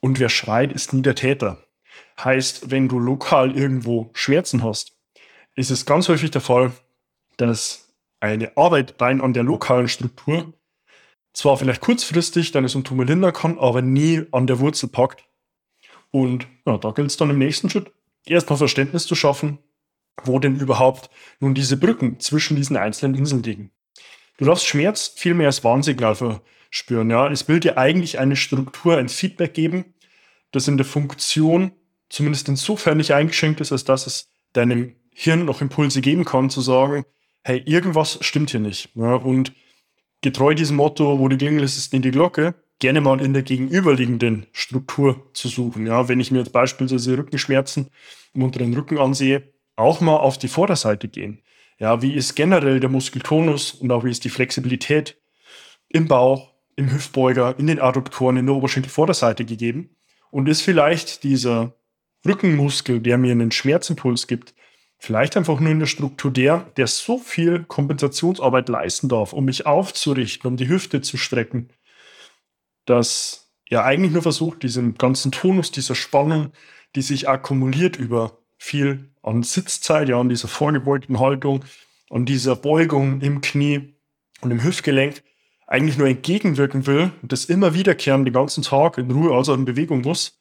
und 0.00 0.20
wer 0.20 0.28
schreit, 0.28 0.72
ist 0.72 0.92
nie 0.92 1.02
der 1.02 1.14
Täter. 1.14 1.64
Heißt, 2.22 2.70
wenn 2.70 2.88
du 2.88 2.98
lokal 2.98 3.56
irgendwo 3.56 4.10
Schmerzen 4.12 4.62
hast, 4.62 4.96
ist 5.54 5.70
es 5.70 5.84
ganz 5.84 6.08
häufig 6.08 6.30
der 6.30 6.40
Fall, 6.40 6.72
dass 7.36 7.92
eine 8.20 8.56
Arbeit 8.56 9.00
rein 9.00 9.20
an 9.20 9.32
der 9.32 9.42
lokalen 9.42 9.88
Struktur 9.88 10.52
zwar 11.32 11.56
vielleicht 11.56 11.80
kurzfristig 11.80 12.52
deine 12.52 12.68
Symptome 12.68 13.04
lindern 13.04 13.32
kann, 13.32 13.58
aber 13.58 13.82
nie 13.82 14.22
an 14.32 14.46
der 14.46 14.60
Wurzel 14.60 14.88
packt. 14.88 15.24
Und 16.10 16.46
ja, 16.64 16.78
da 16.78 16.92
gilt 16.92 17.10
es 17.10 17.16
dann 17.16 17.30
im 17.30 17.38
nächsten 17.38 17.68
Schritt, 17.68 17.92
erstmal 18.28 18.58
Verständnis 18.58 19.06
zu 19.06 19.14
schaffen, 19.14 19.58
wo 20.24 20.38
denn 20.38 20.56
überhaupt 20.56 21.10
nun 21.40 21.54
diese 21.54 21.76
Brücken 21.76 22.20
zwischen 22.20 22.56
diesen 22.56 22.76
einzelnen 22.76 23.14
Inseln 23.14 23.42
liegen. 23.42 23.70
Du 24.38 24.44
darfst 24.44 24.66
Schmerz 24.66 25.12
viel 25.16 25.34
mehr 25.34 25.46
als 25.46 25.64
Warnsignal 25.64 26.14
verspüren. 26.14 27.10
Ja? 27.10 27.30
Es 27.30 27.48
will 27.48 27.60
dir 27.60 27.78
eigentlich 27.78 28.18
eine 28.18 28.36
Struktur, 28.36 28.96
ein 28.96 29.08
Feedback 29.08 29.54
geben, 29.54 29.94
das 30.52 30.68
in 30.68 30.76
der 30.76 30.86
Funktion 30.86 31.72
zumindest 32.08 32.48
insofern 32.48 32.98
nicht 32.98 33.12
eingeschränkt 33.12 33.60
ist, 33.60 33.72
als 33.72 33.84
dass 33.84 34.06
es 34.06 34.28
deinem 34.52 34.96
Hirn 35.12 35.44
noch 35.44 35.60
Impulse 35.60 36.00
geben 36.00 36.24
kann, 36.24 36.50
zu 36.50 36.60
sagen, 36.60 37.04
hey, 37.42 37.62
irgendwas 37.64 38.18
stimmt 38.20 38.50
hier 38.50 38.60
nicht. 38.60 38.90
Ja, 38.94 39.14
und 39.14 39.52
getreu 40.20 40.54
diesem 40.54 40.76
Motto, 40.76 41.18
wo 41.18 41.28
die 41.28 41.36
Klingel 41.36 41.64
ist, 41.64 41.76
ist 41.76 41.94
in 41.94 42.02
die 42.02 42.10
Glocke, 42.10 42.54
gerne 42.78 43.00
mal 43.00 43.20
in 43.20 43.32
der 43.32 43.42
gegenüberliegenden 43.42 44.46
Struktur 44.52 45.30
zu 45.32 45.48
suchen. 45.48 45.86
Ja, 45.86 46.08
wenn 46.08 46.20
ich 46.20 46.30
mir 46.30 46.38
jetzt 46.38 46.52
beispielsweise 46.52 47.16
Rückenschmerzen 47.16 47.88
im 48.34 48.42
unteren 48.42 48.74
Rücken 48.74 48.98
ansehe, 48.98 49.52
auch 49.76 50.00
mal 50.00 50.16
auf 50.16 50.38
die 50.38 50.48
Vorderseite 50.48 51.08
gehen. 51.08 51.42
Ja, 51.78 52.02
wie 52.02 52.14
ist 52.14 52.34
generell 52.34 52.80
der 52.80 52.90
Muskeltonus 52.90 53.72
und 53.72 53.90
auch 53.90 54.04
wie 54.04 54.10
ist 54.10 54.24
die 54.24 54.30
Flexibilität 54.30 55.18
im 55.88 56.08
Bauch, 56.08 56.52
im 56.76 56.90
Hüftbeuger, 56.90 57.58
in 57.58 57.66
den 57.66 57.80
Adduktoren, 57.80 58.36
in 58.36 58.46
der 58.46 58.54
Oberschenkelvorderseite 58.54 59.44
gegeben? 59.44 59.90
Und 60.30 60.48
ist 60.48 60.62
vielleicht 60.62 61.22
dieser 61.22 61.74
Rückenmuskel, 62.26 63.00
der 63.00 63.18
mir 63.18 63.32
einen 63.32 63.52
Schmerzimpuls 63.52 64.26
gibt, 64.26 64.54
Vielleicht 64.98 65.36
einfach 65.36 65.60
nur 65.60 65.70
in 65.70 65.78
der 65.78 65.86
Struktur 65.86 66.30
der, 66.30 66.70
der 66.76 66.86
so 66.86 67.18
viel 67.18 67.64
Kompensationsarbeit 67.64 68.68
leisten 68.68 69.08
darf, 69.08 69.32
um 69.32 69.44
mich 69.44 69.66
aufzurichten, 69.66 70.48
um 70.48 70.56
die 70.56 70.68
Hüfte 70.68 71.02
zu 71.02 71.16
strecken, 71.16 71.68
dass 72.86 73.52
er 73.68 73.84
eigentlich 73.84 74.12
nur 74.12 74.22
versucht, 74.22 74.62
diesen 74.62 74.94
ganzen 74.94 75.32
Tonus, 75.32 75.70
dieser 75.70 75.94
Spannung, 75.94 76.52
die 76.94 77.02
sich 77.02 77.28
akkumuliert 77.28 77.96
über 77.96 78.38
viel 78.56 79.10
an 79.22 79.42
Sitzzeit, 79.42 80.08
ja, 80.08 80.18
an 80.18 80.28
dieser 80.28 80.48
vorgebeugten 80.48 81.20
Haltung, 81.20 81.64
an 82.10 82.24
dieser 82.24 82.56
Beugung 82.56 83.20
im 83.20 83.40
Knie 83.40 83.94
und 84.40 84.50
im 84.50 84.62
Hüftgelenk, 84.62 85.22
eigentlich 85.66 85.98
nur 85.98 86.06
entgegenwirken 86.06 86.86
will 86.86 87.10
und 87.22 87.32
das 87.32 87.46
immer 87.46 87.74
wiederkehren 87.74 88.24
den 88.24 88.34
ganzen 88.34 88.62
Tag 88.62 88.98
in 88.98 89.10
Ruhe, 89.10 89.34
also 89.34 89.52
in 89.52 89.64
Bewegung 89.64 90.02
muss, 90.02 90.40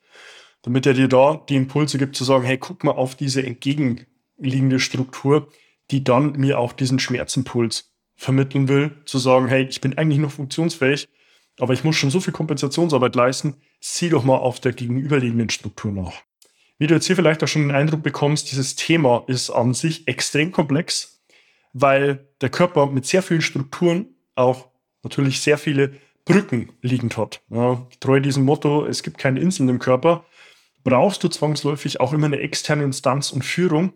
damit 0.62 0.86
er 0.86 0.94
dir 0.94 1.08
da 1.08 1.44
die 1.50 1.56
Impulse 1.56 1.98
gibt 1.98 2.16
zu 2.16 2.24
sagen, 2.24 2.46
hey, 2.46 2.58
guck 2.58 2.84
mal 2.84 2.92
auf 2.92 3.16
diese 3.16 3.44
entgegenliegende 3.44 4.80
Struktur, 4.80 5.48
die 5.90 6.04
dann 6.04 6.34
mir 6.34 6.60
auch 6.60 6.74
diesen 6.74 7.00
Schmerzimpuls 7.00 7.92
vermitteln 8.16 8.68
will, 8.68 8.92
zu 9.06 9.18
sagen, 9.18 9.48
hey, 9.48 9.64
ich 9.64 9.82
bin 9.82 9.98
eigentlich 9.98 10.20
noch 10.20 10.32
funktionsfähig, 10.32 11.10
aber 11.60 11.74
ich 11.74 11.84
muss 11.84 11.96
schon 11.96 12.12
so 12.12 12.20
viel 12.20 12.34
Kompensationsarbeit 12.34 13.16
leisten, 13.16 13.56
sieh 13.80 14.10
doch 14.10 14.24
mal 14.24 14.38
auf 14.38 14.60
der 14.60 14.74
gegenüberliegenden 14.74 15.50
Struktur 15.50 15.92
nach. 15.92 16.14
Wie 16.78 16.88
du 16.88 16.94
jetzt 16.94 17.08
hier 17.08 17.16
vielleicht 17.16 17.44
auch 17.44 17.48
schon 17.48 17.64
den 17.64 17.76
Eindruck 17.76 18.04
bekommst, 18.04 18.52
dieses 18.52 18.76
Thema 18.76 19.24
ist 19.28 19.50
an 19.50 19.74
sich 19.74 20.08
extrem 20.08 20.52
komplex, 20.52 21.22
weil 21.72 22.28
der 22.42 22.50
Körper 22.50 22.88
mit 22.88 23.06
sehr 23.06 23.24
vielen 23.24 23.42
Strukturen 23.42 24.08
auch 24.36 24.68
natürlich 25.04 25.40
sehr 25.40 25.58
viele 25.58 25.94
Brücken 26.26 26.74
liegend 26.82 27.18
hat. 27.18 27.42
Ja, 27.50 27.88
treu 28.00 28.20
diesem 28.20 28.44
Motto, 28.44 28.86
es 28.86 29.04
gibt 29.04 29.18
keine 29.18 29.40
Inseln 29.40 29.70
im 29.70 29.80
Körper, 29.80 30.26
brauchst 30.84 31.24
du 31.24 31.30
zwangsläufig 31.30 32.00
auch 32.00 32.12
immer 32.14 32.26
eine 32.26 32.40
externe 32.40 32.84
Instanz 32.84 33.32
und 33.32 33.44
Führung, 33.44 33.94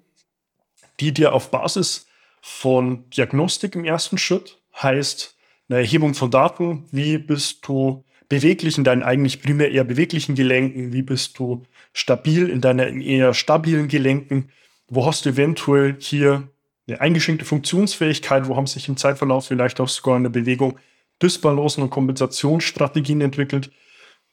die 1.00 1.13
dir 1.13 1.34
auf 1.34 1.51
Basis 1.51 2.08
von 2.42 3.10
Diagnostik 3.10 3.75
im 3.75 3.84
ersten 3.84 4.18
Schritt 4.18 4.62
heißt 4.82 5.36
eine 5.70 5.80
Erhebung 5.80 6.14
von 6.16 6.32
Daten, 6.32 6.86
wie 6.92 7.18
bist 7.18 7.68
du 7.68 8.04
beweglich 8.28 8.78
in 8.78 8.84
deinen 8.84 9.04
eigentlich 9.04 9.42
primär 9.42 9.72
eher 9.72 9.84
beweglichen 9.84 10.36
Gelenken, 10.36 10.94
wie 10.94 11.02
bist 11.02 11.38
du 11.40 11.64
stabil 11.94 12.50
in 12.50 12.62
deinen 12.62 13.02
eher 13.02 13.34
stabilen 13.34 13.88
Gelenken, 13.88 14.52
wo 14.88 15.06
hast 15.06 15.26
du 15.26 15.30
eventuell 15.30 15.96
hier 16.00 16.48
eine 16.88 17.02
eingeschränkte 17.02 17.46
Funktionsfähigkeit, 17.46 18.48
wo 18.48 18.56
haben 18.56 18.68
sich 18.68 18.88
im 18.88 18.98
Zeitverlauf 18.98 19.48
vielleicht 19.48 19.80
auch 19.80 19.88
sogar 19.88 20.18
in 20.18 20.24
der 20.24 20.30
Bewegung 20.30 20.80
Dysbalancen 21.22 21.84
und 21.84 21.90
Kompensationsstrategien 21.90 23.22
entwickelt, 23.22 23.72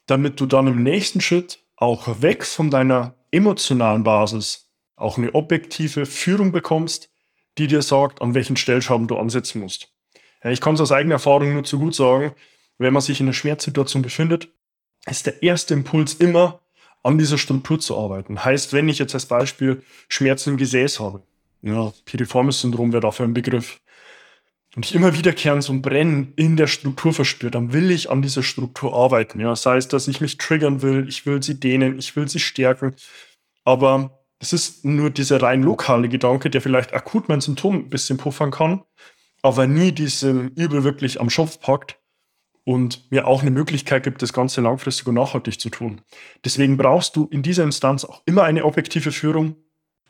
damit 0.06 0.40
du 0.40 0.46
dann 0.46 0.66
im 0.66 0.82
nächsten 0.82 1.20
Schritt 1.20 1.58
auch 1.76 2.22
weg 2.22 2.44
von 2.44 2.70
deiner 2.70 3.14
emotionalen 3.30 4.04
Basis 4.04 4.70
auch 4.94 5.18
eine 5.18 5.34
objektive 5.34 6.06
Führung 6.06 6.52
bekommst, 6.52 7.10
die 7.58 7.66
dir 7.66 7.82
sagt, 7.82 8.22
an 8.22 8.34
welchen 8.34 8.56
Stellschrauben 8.56 9.08
du 9.08 9.18
ansetzen 9.18 9.60
musst. 9.60 9.95
Ich 10.44 10.60
kann 10.60 10.74
es 10.74 10.80
aus 10.80 10.92
eigener 10.92 11.14
Erfahrung 11.16 11.52
nur 11.52 11.64
zu 11.64 11.78
gut 11.78 11.94
sagen, 11.94 12.34
wenn 12.78 12.92
man 12.92 13.02
sich 13.02 13.20
in 13.20 13.26
einer 13.26 13.32
Schmerzsituation 13.32 14.02
befindet, 14.02 14.48
ist 15.06 15.26
der 15.26 15.42
erste 15.42 15.74
Impuls 15.74 16.14
immer, 16.14 16.60
an 17.02 17.18
dieser 17.18 17.38
Struktur 17.38 17.78
zu 17.78 17.96
arbeiten. 17.96 18.44
Heißt, 18.44 18.72
wenn 18.72 18.88
ich 18.88 18.98
jetzt 18.98 19.14
als 19.14 19.26
Beispiel 19.26 19.82
Schmerzen 20.08 20.50
im 20.50 20.56
Gesäß 20.56 20.98
habe, 20.98 21.22
ja, 21.62 21.92
Piriformis-Syndrom 22.04 22.92
wäre 22.92 23.02
dafür 23.02 23.26
ein 23.26 23.34
Begriff, 23.34 23.80
und 24.74 24.84
ich 24.84 24.94
immer 24.94 25.16
wiederkehrend 25.16 25.62
so 25.62 25.72
ein 25.72 25.80
Brennen 25.80 26.34
in 26.36 26.56
der 26.56 26.66
Struktur 26.66 27.14
verspüre, 27.14 27.50
dann 27.50 27.72
will 27.72 27.90
ich 27.90 28.10
an 28.10 28.20
dieser 28.20 28.42
Struktur 28.42 28.94
arbeiten. 28.94 29.40
Ja, 29.40 29.56
sei 29.56 29.78
es, 29.78 29.88
dass 29.88 30.06
ich 30.06 30.20
mich 30.20 30.36
triggern 30.36 30.82
will, 30.82 31.08
ich 31.08 31.24
will 31.24 31.42
sie 31.42 31.58
dehnen, 31.58 31.98
ich 31.98 32.14
will 32.14 32.28
sie 32.28 32.40
stärken. 32.40 32.94
Aber 33.64 34.20
es 34.38 34.52
ist 34.52 34.84
nur 34.84 35.08
dieser 35.08 35.40
rein 35.40 35.62
lokale 35.62 36.10
Gedanke, 36.10 36.50
der 36.50 36.60
vielleicht 36.60 36.92
akut 36.92 37.28
mein 37.30 37.40
Symptom 37.40 37.76
ein 37.76 37.88
bisschen 37.88 38.18
puffern 38.18 38.50
kann, 38.50 38.82
aber 39.46 39.66
nie 39.66 39.92
diesem 39.92 40.48
Übel 40.48 40.82
wirklich 40.82 41.20
am 41.20 41.30
Schopf 41.30 41.60
packt 41.60 41.98
und 42.64 43.10
mir 43.12 43.28
auch 43.28 43.42
eine 43.42 43.52
Möglichkeit 43.52 44.02
gibt, 44.02 44.20
das 44.22 44.32
Ganze 44.32 44.60
langfristig 44.60 45.06
und 45.06 45.14
nachhaltig 45.14 45.60
zu 45.60 45.70
tun. 45.70 46.00
Deswegen 46.44 46.76
brauchst 46.76 47.14
du 47.14 47.26
in 47.26 47.42
dieser 47.42 47.62
Instanz 47.62 48.04
auch 48.04 48.22
immer 48.26 48.42
eine 48.42 48.64
objektive 48.64 49.12
Führung, 49.12 49.54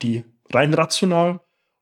die 0.01 0.23
rein 0.51 0.73
rational, 0.73 1.39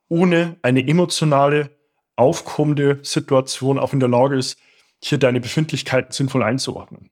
ohne 0.09 0.57
eine 0.62 0.85
emotionale, 0.85 1.71
aufkommende 2.17 3.00
Situation 3.03 3.79
auch 3.79 3.93
in 3.93 4.01
der 4.01 4.09
Lage 4.09 4.38
ist, 4.38 4.59
hier 5.01 5.17
deine 5.17 5.39
Befindlichkeiten 5.39 6.12
sinnvoll 6.12 6.43
einzuordnen. 6.43 7.09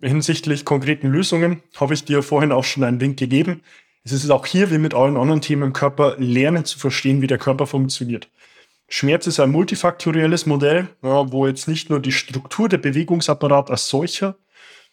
Hinsichtlich 0.00 0.64
konkreten 0.64 1.08
Lösungen 1.08 1.62
habe 1.76 1.94
ich 1.94 2.04
dir 2.04 2.22
vorhin 2.22 2.50
auch 2.50 2.64
schon 2.64 2.82
einen 2.82 2.98
Link 2.98 3.18
gegeben. 3.18 3.62
Es 4.04 4.12
ist 4.12 4.30
auch 4.30 4.46
hier 4.46 4.70
wie 4.70 4.78
mit 4.78 4.94
allen 4.94 5.16
anderen 5.16 5.42
Themen 5.42 5.62
im 5.62 5.72
Körper, 5.72 6.16
lernen 6.18 6.64
zu 6.64 6.78
verstehen, 6.78 7.22
wie 7.22 7.26
der 7.26 7.38
Körper 7.38 7.66
funktioniert. 7.66 8.28
Schmerz 8.94 9.26
ist 9.26 9.40
ein 9.40 9.50
multifaktorielles 9.50 10.44
Modell, 10.44 10.86
ja, 11.02 11.32
wo 11.32 11.46
jetzt 11.46 11.66
nicht 11.66 11.88
nur 11.88 11.98
die 11.98 12.12
Struktur 12.12 12.68
der 12.68 12.76
Bewegungsapparat 12.76 13.70
als 13.70 13.88
solcher 13.88 14.36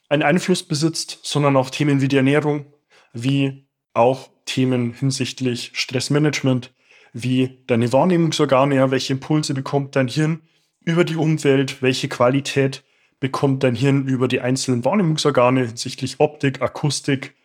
einen 0.08 0.24
Einfluss 0.24 0.64
besitzt, 0.64 1.20
sondern 1.24 1.58
auch 1.58 1.70
Themen 1.70 2.00
wie 2.00 2.08
die 2.08 2.16
Ernährung, 2.16 2.74
wie 3.12 3.68
auch 3.94 4.30
Themen 4.46 4.94
hinsichtlich 4.94 5.72
Stressmanagement, 5.74 6.74
wie 7.12 7.60
deine 7.68 7.92
Wahrnehmungsorgane, 7.92 8.76
ja, 8.76 8.90
welche 8.90 9.12
Impulse 9.12 9.54
bekommt 9.54 9.98
dein 9.98 10.08
Hirn 10.08 10.44
über 10.86 11.04
die 11.04 11.18
Umwelt, 11.18 11.82
welche 11.82 12.08
Qualität 12.08 12.86
bekommt 13.20 13.66
dein 13.66 13.76
Hirn 13.76 14.08
über 14.08 14.30
die 14.30 14.40
einzelnen 14.40 14.86
Wahrnehmungsorgane 14.86 15.66
hinsichtlich 15.66 16.22
Optik, 16.22 16.62
Akustik, 16.62 17.36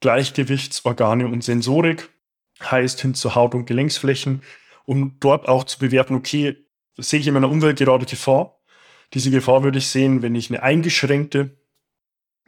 Gleichgewichtsorgane 0.00 1.26
und 1.26 1.44
Sensorik, 1.44 2.08
heißt 2.62 2.98
hin 3.02 3.12
zu 3.12 3.34
Haut- 3.34 3.54
und 3.54 3.66
Gelenksflächen, 3.66 4.40
um 4.88 5.20
dort 5.20 5.48
auch 5.48 5.64
zu 5.64 5.78
bewerten, 5.78 6.14
okay, 6.14 6.56
sehe 6.96 7.20
ich 7.20 7.26
in 7.26 7.34
meiner 7.34 7.50
Umwelt 7.50 7.78
gerade 7.78 8.06
Gefahr. 8.06 8.58
Diese 9.12 9.30
Gefahr 9.30 9.62
würde 9.62 9.76
ich 9.76 9.86
sehen, 9.86 10.22
wenn 10.22 10.34
ich 10.34 10.48
eine 10.48 10.62
eingeschränkte 10.62 11.58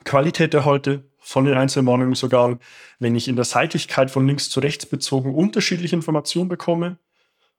Qualität 0.04 0.54
erhalte 0.54 1.04
von 1.18 1.44
den 1.44 1.52
einzelnen 1.52 1.87
Wahrnehmungsorganen, 1.87 2.59
wenn 2.99 3.14
ich 3.14 3.28
in 3.28 3.37
der 3.37 3.44
Seitigkeit 3.44 4.11
von 4.11 4.26
links 4.26 4.49
zu 4.49 4.61
rechts 4.61 4.87
bezogen 4.87 5.35
unterschiedliche 5.35 5.94
Informationen 5.94 6.49
bekomme, 6.49 6.99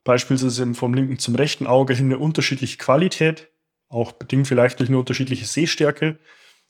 beispielsweise 0.04 0.74
vom 0.74 0.96
linken 0.96 1.20
zum 1.20 1.36
rechten 1.36 1.68
Auge 1.68 1.94
hin 1.94 2.08
eine 2.08 2.18
unterschiedliche 2.18 2.78
Qualität, 2.78 3.52
auch 3.88 4.14
bedingt 4.14 4.48
vielleicht 4.48 4.80
durch 4.80 4.90
eine 4.90 4.98
unterschiedliche 4.98 5.46
Sehstärke, 5.46 6.18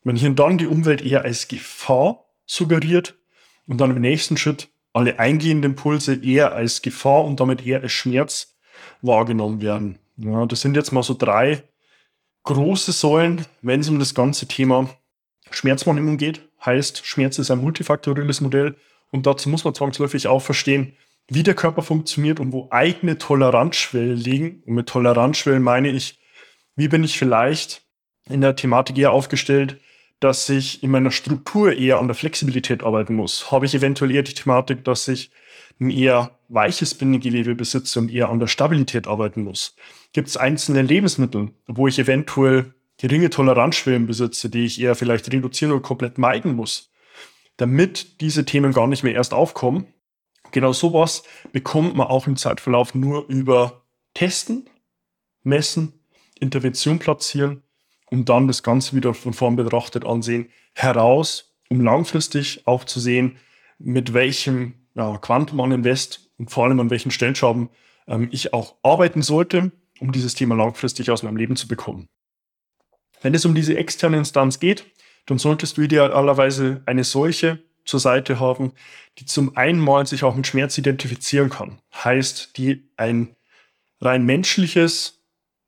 wenn 0.03 0.17
hier 0.17 0.31
dann 0.31 0.57
die 0.57 0.67
Umwelt 0.67 1.01
eher 1.01 1.23
als 1.23 1.47
Gefahr 1.47 2.25
suggeriert 2.45 3.17
und 3.67 3.79
dann 3.79 3.91
im 3.91 4.01
nächsten 4.01 4.35
Schritt 4.35 4.69
alle 4.93 5.19
eingehenden 5.19 5.71
Impulse 5.71 6.15
eher 6.23 6.53
als 6.53 6.81
Gefahr 6.81 7.25
und 7.25 7.39
damit 7.39 7.65
eher 7.65 7.81
als 7.81 7.91
Schmerz 7.91 8.55
wahrgenommen 9.01 9.61
werden. 9.61 9.99
Ja, 10.17 10.45
das 10.45 10.61
sind 10.61 10.75
jetzt 10.75 10.91
mal 10.91 11.03
so 11.03 11.15
drei 11.17 11.63
große 12.43 12.91
Säulen, 12.91 13.45
wenn 13.61 13.81
es 13.81 13.89
um 13.89 13.99
das 13.99 14.15
ganze 14.15 14.47
Thema 14.47 14.89
Schmerzwahrnehmung 15.49 16.17
geht. 16.17 16.41
Heißt, 16.65 17.05
Schmerz 17.05 17.39
ist 17.39 17.51
ein 17.51 17.59
multifaktorielles 17.59 18.41
Modell 18.41 18.75
und 19.11 19.25
dazu 19.25 19.49
muss 19.49 19.63
man 19.63 19.73
zwangsläufig 19.73 20.27
auch 20.27 20.41
verstehen, 20.41 20.95
wie 21.27 21.43
der 21.43 21.53
Körper 21.53 21.81
funktioniert 21.81 22.39
und 22.39 22.51
wo 22.51 22.67
eigene 22.71 23.17
Toleranzschwellen 23.17 24.17
liegen. 24.17 24.63
Und 24.65 24.73
mit 24.73 24.89
Toleranzschwellen 24.89 25.63
meine 25.63 25.89
ich, 25.89 26.19
wie 26.75 26.87
bin 26.87 27.03
ich 27.03 27.17
vielleicht 27.17 27.83
in 28.29 28.41
der 28.41 28.55
Thematik 28.55 28.97
eher 28.97 29.11
aufgestellt, 29.11 29.77
dass 30.21 30.47
ich 30.49 30.83
in 30.83 30.91
meiner 30.91 31.11
Struktur 31.11 31.73
eher 31.73 31.99
an 31.99 32.07
der 32.07 32.15
Flexibilität 32.15 32.83
arbeiten 32.83 33.15
muss? 33.15 33.51
Habe 33.51 33.65
ich 33.65 33.75
eventuell 33.75 34.11
eher 34.11 34.21
die 34.21 34.35
Thematik, 34.35 34.85
dass 34.85 35.07
ich 35.07 35.31
ein 35.79 35.89
eher 35.89 36.37
weiches 36.47 36.93
Bindegewebe 36.93 37.55
besitze 37.55 37.99
und 37.99 38.11
eher 38.11 38.29
an 38.29 38.39
der 38.39 38.47
Stabilität 38.47 39.07
arbeiten 39.07 39.43
muss? 39.43 39.75
Gibt 40.13 40.27
es 40.27 40.37
einzelne 40.37 40.83
Lebensmittel, 40.83 41.49
wo 41.67 41.87
ich 41.87 41.97
eventuell 41.97 42.75
geringe 42.97 43.31
Toleranzschwellen 43.31 44.05
besitze, 44.05 44.51
die 44.51 44.65
ich 44.65 44.79
eher 44.79 44.93
vielleicht 44.93 45.31
reduzieren 45.33 45.71
oder 45.71 45.81
komplett 45.81 46.19
meiden 46.19 46.55
muss, 46.55 46.91
damit 47.57 48.21
diese 48.21 48.45
Themen 48.45 48.73
gar 48.73 48.85
nicht 48.85 49.03
mehr 49.03 49.15
erst 49.15 49.33
aufkommen? 49.33 49.87
Genau 50.51 50.71
sowas 50.71 51.23
bekommt 51.51 51.95
man 51.95 52.07
auch 52.07 52.27
im 52.27 52.35
Zeitverlauf 52.35 52.93
nur 52.93 53.27
über 53.27 53.85
Testen, 54.13 54.69
Messen, 55.41 55.93
Intervention 56.39 56.99
platzieren 56.99 57.63
um 58.11 58.25
dann 58.25 58.47
das 58.47 58.61
Ganze 58.61 58.95
wieder 58.95 59.13
von 59.13 59.33
vorn 59.33 59.55
betrachtet 59.55 60.05
ansehen, 60.05 60.49
heraus, 60.73 61.55
um 61.69 61.81
langfristig 61.81 62.67
auch 62.67 62.83
zu 62.83 62.99
sehen, 62.99 63.37
mit 63.79 64.13
welchem 64.13 64.75
ja, 64.93 65.17
Quantum 65.17 65.59
an 65.61 65.71
Invest 65.71 66.29
und 66.37 66.51
vor 66.51 66.65
allem 66.65 66.79
an 66.79 66.89
welchen 66.89 67.11
Stellschrauben 67.11 67.69
ähm, 68.07 68.27
ich 68.31 68.53
auch 68.53 68.75
arbeiten 68.83 69.21
sollte, 69.21 69.71
um 69.99 70.11
dieses 70.11 70.35
Thema 70.35 70.55
langfristig 70.55 71.09
aus 71.09 71.23
meinem 71.23 71.37
Leben 71.37 71.55
zu 71.55 71.67
bekommen. 71.67 72.07
Wenn 73.21 73.33
es 73.33 73.45
um 73.45 73.55
diese 73.55 73.77
externe 73.77 74.17
Instanz 74.17 74.59
geht, 74.59 74.85
dann 75.25 75.37
solltest 75.37 75.77
du 75.77 75.81
idealerweise 75.81 76.81
eine 76.85 77.03
solche 77.03 77.59
zur 77.85 77.99
Seite 77.99 78.39
haben, 78.39 78.73
die 79.17 79.25
zum 79.25 79.55
einen 79.55 79.79
mal 79.79 80.05
sich 80.05 80.23
auch 80.23 80.35
mit 80.35 80.47
Schmerz 80.47 80.77
identifizieren 80.77 81.49
kann. 81.49 81.79
Heißt, 81.93 82.57
die 82.57 82.89
ein 82.97 83.35
rein 83.99 84.25
menschliches 84.25 85.20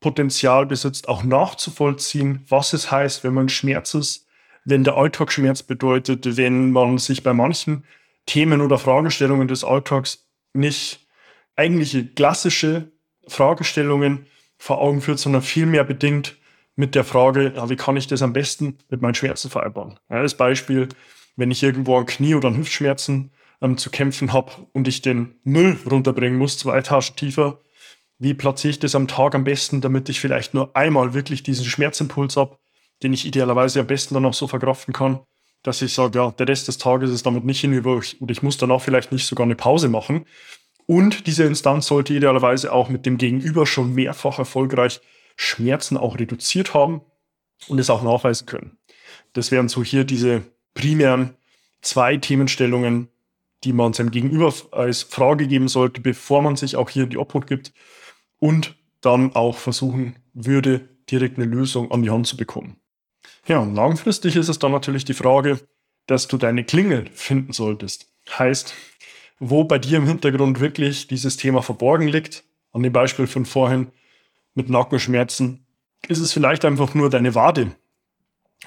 Potenzial 0.03 0.65
besitzt, 0.65 1.07
auch 1.07 1.23
nachzuvollziehen, 1.23 2.43
was 2.49 2.73
es 2.73 2.91
heißt, 2.91 3.23
wenn 3.23 3.33
man 3.33 3.47
Schmerz 3.47 3.93
ist, 3.93 4.27
wenn 4.65 4.83
der 4.83 4.97
Alltag 4.97 5.31
Schmerz 5.31 5.63
bedeutet, 5.63 6.37
wenn 6.37 6.71
man 6.71 6.97
sich 6.97 7.23
bei 7.23 7.33
manchen 7.33 7.85
Themen 8.25 8.59
oder 8.59 8.77
Fragestellungen 8.77 9.47
des 9.47 9.63
Alltags 9.63 10.27
nicht 10.53 11.07
eigentliche 11.55 12.05
klassische 12.05 12.91
Fragestellungen 13.27 14.27
vor 14.57 14.81
Augen 14.81 15.01
führt, 15.01 15.19
sondern 15.19 15.41
vielmehr 15.41 15.85
bedingt 15.85 16.37
mit 16.75 16.95
der 16.95 17.05
Frage, 17.05 17.53
ja, 17.55 17.69
wie 17.69 17.77
kann 17.77 17.95
ich 17.95 18.07
das 18.07 18.21
am 18.21 18.33
besten 18.33 18.79
mit 18.89 19.01
meinen 19.01 19.15
Schmerzen 19.15 19.49
vereinbaren? 19.49 19.99
Ja, 20.09 20.17
als 20.17 20.35
Beispiel, 20.35 20.89
wenn 21.37 21.49
ich 21.49 21.63
irgendwo 21.63 21.97
an 21.97 22.05
Knie- 22.05 22.35
oder 22.35 22.49
an 22.49 22.57
Hüftschmerzen 22.57 23.31
ähm, 23.61 23.77
zu 23.77 23.89
kämpfen 23.89 24.33
habe 24.33 24.51
und 24.73 24.87
ich 24.87 25.01
den 25.01 25.35
Müll 25.45 25.77
runterbringen 25.89 26.37
muss, 26.37 26.57
zwei 26.57 26.77
Etagen 26.77 27.15
tiefer, 27.15 27.59
wie 28.19 28.33
platziere 28.33 28.71
ich 28.71 28.79
das 28.79 28.95
am 28.95 29.07
Tag 29.07 29.35
am 29.35 29.43
besten, 29.43 29.81
damit 29.81 30.09
ich 30.09 30.19
vielleicht 30.19 30.53
nur 30.53 30.75
einmal 30.75 31.13
wirklich 31.13 31.43
diesen 31.43 31.65
Schmerzimpuls 31.65 32.37
habe, 32.37 32.57
den 33.01 33.13
ich 33.13 33.25
idealerweise 33.25 33.79
am 33.79 33.87
besten 33.87 34.13
dann 34.13 34.25
auch 34.25 34.33
so 34.33 34.47
verkraften 34.47 34.93
kann, 34.93 35.19
dass 35.63 35.81
ich 35.81 35.93
sage, 35.93 36.19
ja, 36.19 36.31
der 36.31 36.47
Rest 36.47 36.67
des 36.67 36.77
Tages 36.77 37.11
ist 37.11 37.25
damit 37.25 37.45
nicht 37.45 37.61
hinüber 37.61 38.01
und 38.19 38.31
ich 38.31 38.43
muss 38.43 38.57
danach 38.57 38.81
vielleicht 38.81 39.11
nicht 39.11 39.25
sogar 39.25 39.45
eine 39.45 39.55
Pause 39.55 39.89
machen. 39.89 40.25
Und 40.85 41.27
diese 41.27 41.45
Instanz 41.45 41.87
sollte 41.87 42.13
idealerweise 42.13 42.71
auch 42.73 42.89
mit 42.89 43.05
dem 43.05 43.17
Gegenüber 43.17 43.65
schon 43.65 43.93
mehrfach 43.93 44.39
erfolgreich 44.39 44.99
Schmerzen 45.37 45.97
auch 45.97 46.19
reduziert 46.19 46.73
haben 46.73 47.01
und 47.67 47.79
es 47.79 47.89
auch 47.89 48.03
nachweisen 48.03 48.45
können. 48.45 48.77
Das 49.31 49.51
wären 49.51 49.69
so 49.69 49.83
hier 49.83 50.03
diese 50.03 50.43
primären 50.73 51.35
zwei 51.81 52.17
Themenstellungen, 52.17 53.09
die 53.63 53.73
man 53.73 53.93
seinem 53.93 54.11
Gegenüber 54.11 54.53
als 54.71 55.03
Frage 55.03 55.47
geben 55.47 55.69
sollte, 55.69 56.01
bevor 56.01 56.41
man 56.41 56.57
sich 56.57 56.75
auch 56.75 56.89
hier 56.89 57.03
in 57.03 57.09
die 57.09 57.17
Obhut 57.17 57.47
gibt 57.47 57.73
und 58.39 58.75
dann 59.01 59.35
auch 59.35 59.57
versuchen 59.57 60.15
würde, 60.33 60.89
direkt 61.09 61.37
eine 61.37 61.45
Lösung 61.45 61.91
an 61.91 62.01
die 62.01 62.09
Hand 62.09 62.27
zu 62.27 62.37
bekommen. 62.37 62.77
Ja, 63.47 63.59
und 63.59 63.75
langfristig 63.75 64.35
ist 64.35 64.49
es 64.49 64.59
dann 64.59 64.71
natürlich 64.71 65.05
die 65.05 65.13
Frage, 65.13 65.59
dass 66.07 66.27
du 66.27 66.37
deine 66.37 66.63
Klingel 66.63 67.09
finden 67.13 67.53
solltest. 67.53 68.07
Heißt, 68.37 68.73
wo 69.39 69.63
bei 69.65 69.79
dir 69.79 69.97
im 69.97 70.07
Hintergrund 70.07 70.59
wirklich 70.59 71.07
dieses 71.07 71.37
Thema 71.37 71.61
verborgen 71.61 72.07
liegt, 72.07 72.43
an 72.71 72.83
dem 72.83 72.93
Beispiel 72.93 73.27
von 73.27 73.45
vorhin 73.45 73.87
mit 74.53 74.69
Nackenschmerzen, 74.69 75.65
ist 76.07 76.19
es 76.19 76.33
vielleicht 76.33 76.65
einfach 76.65 76.93
nur 76.93 77.09
deine 77.09 77.35
Wade 77.35 77.75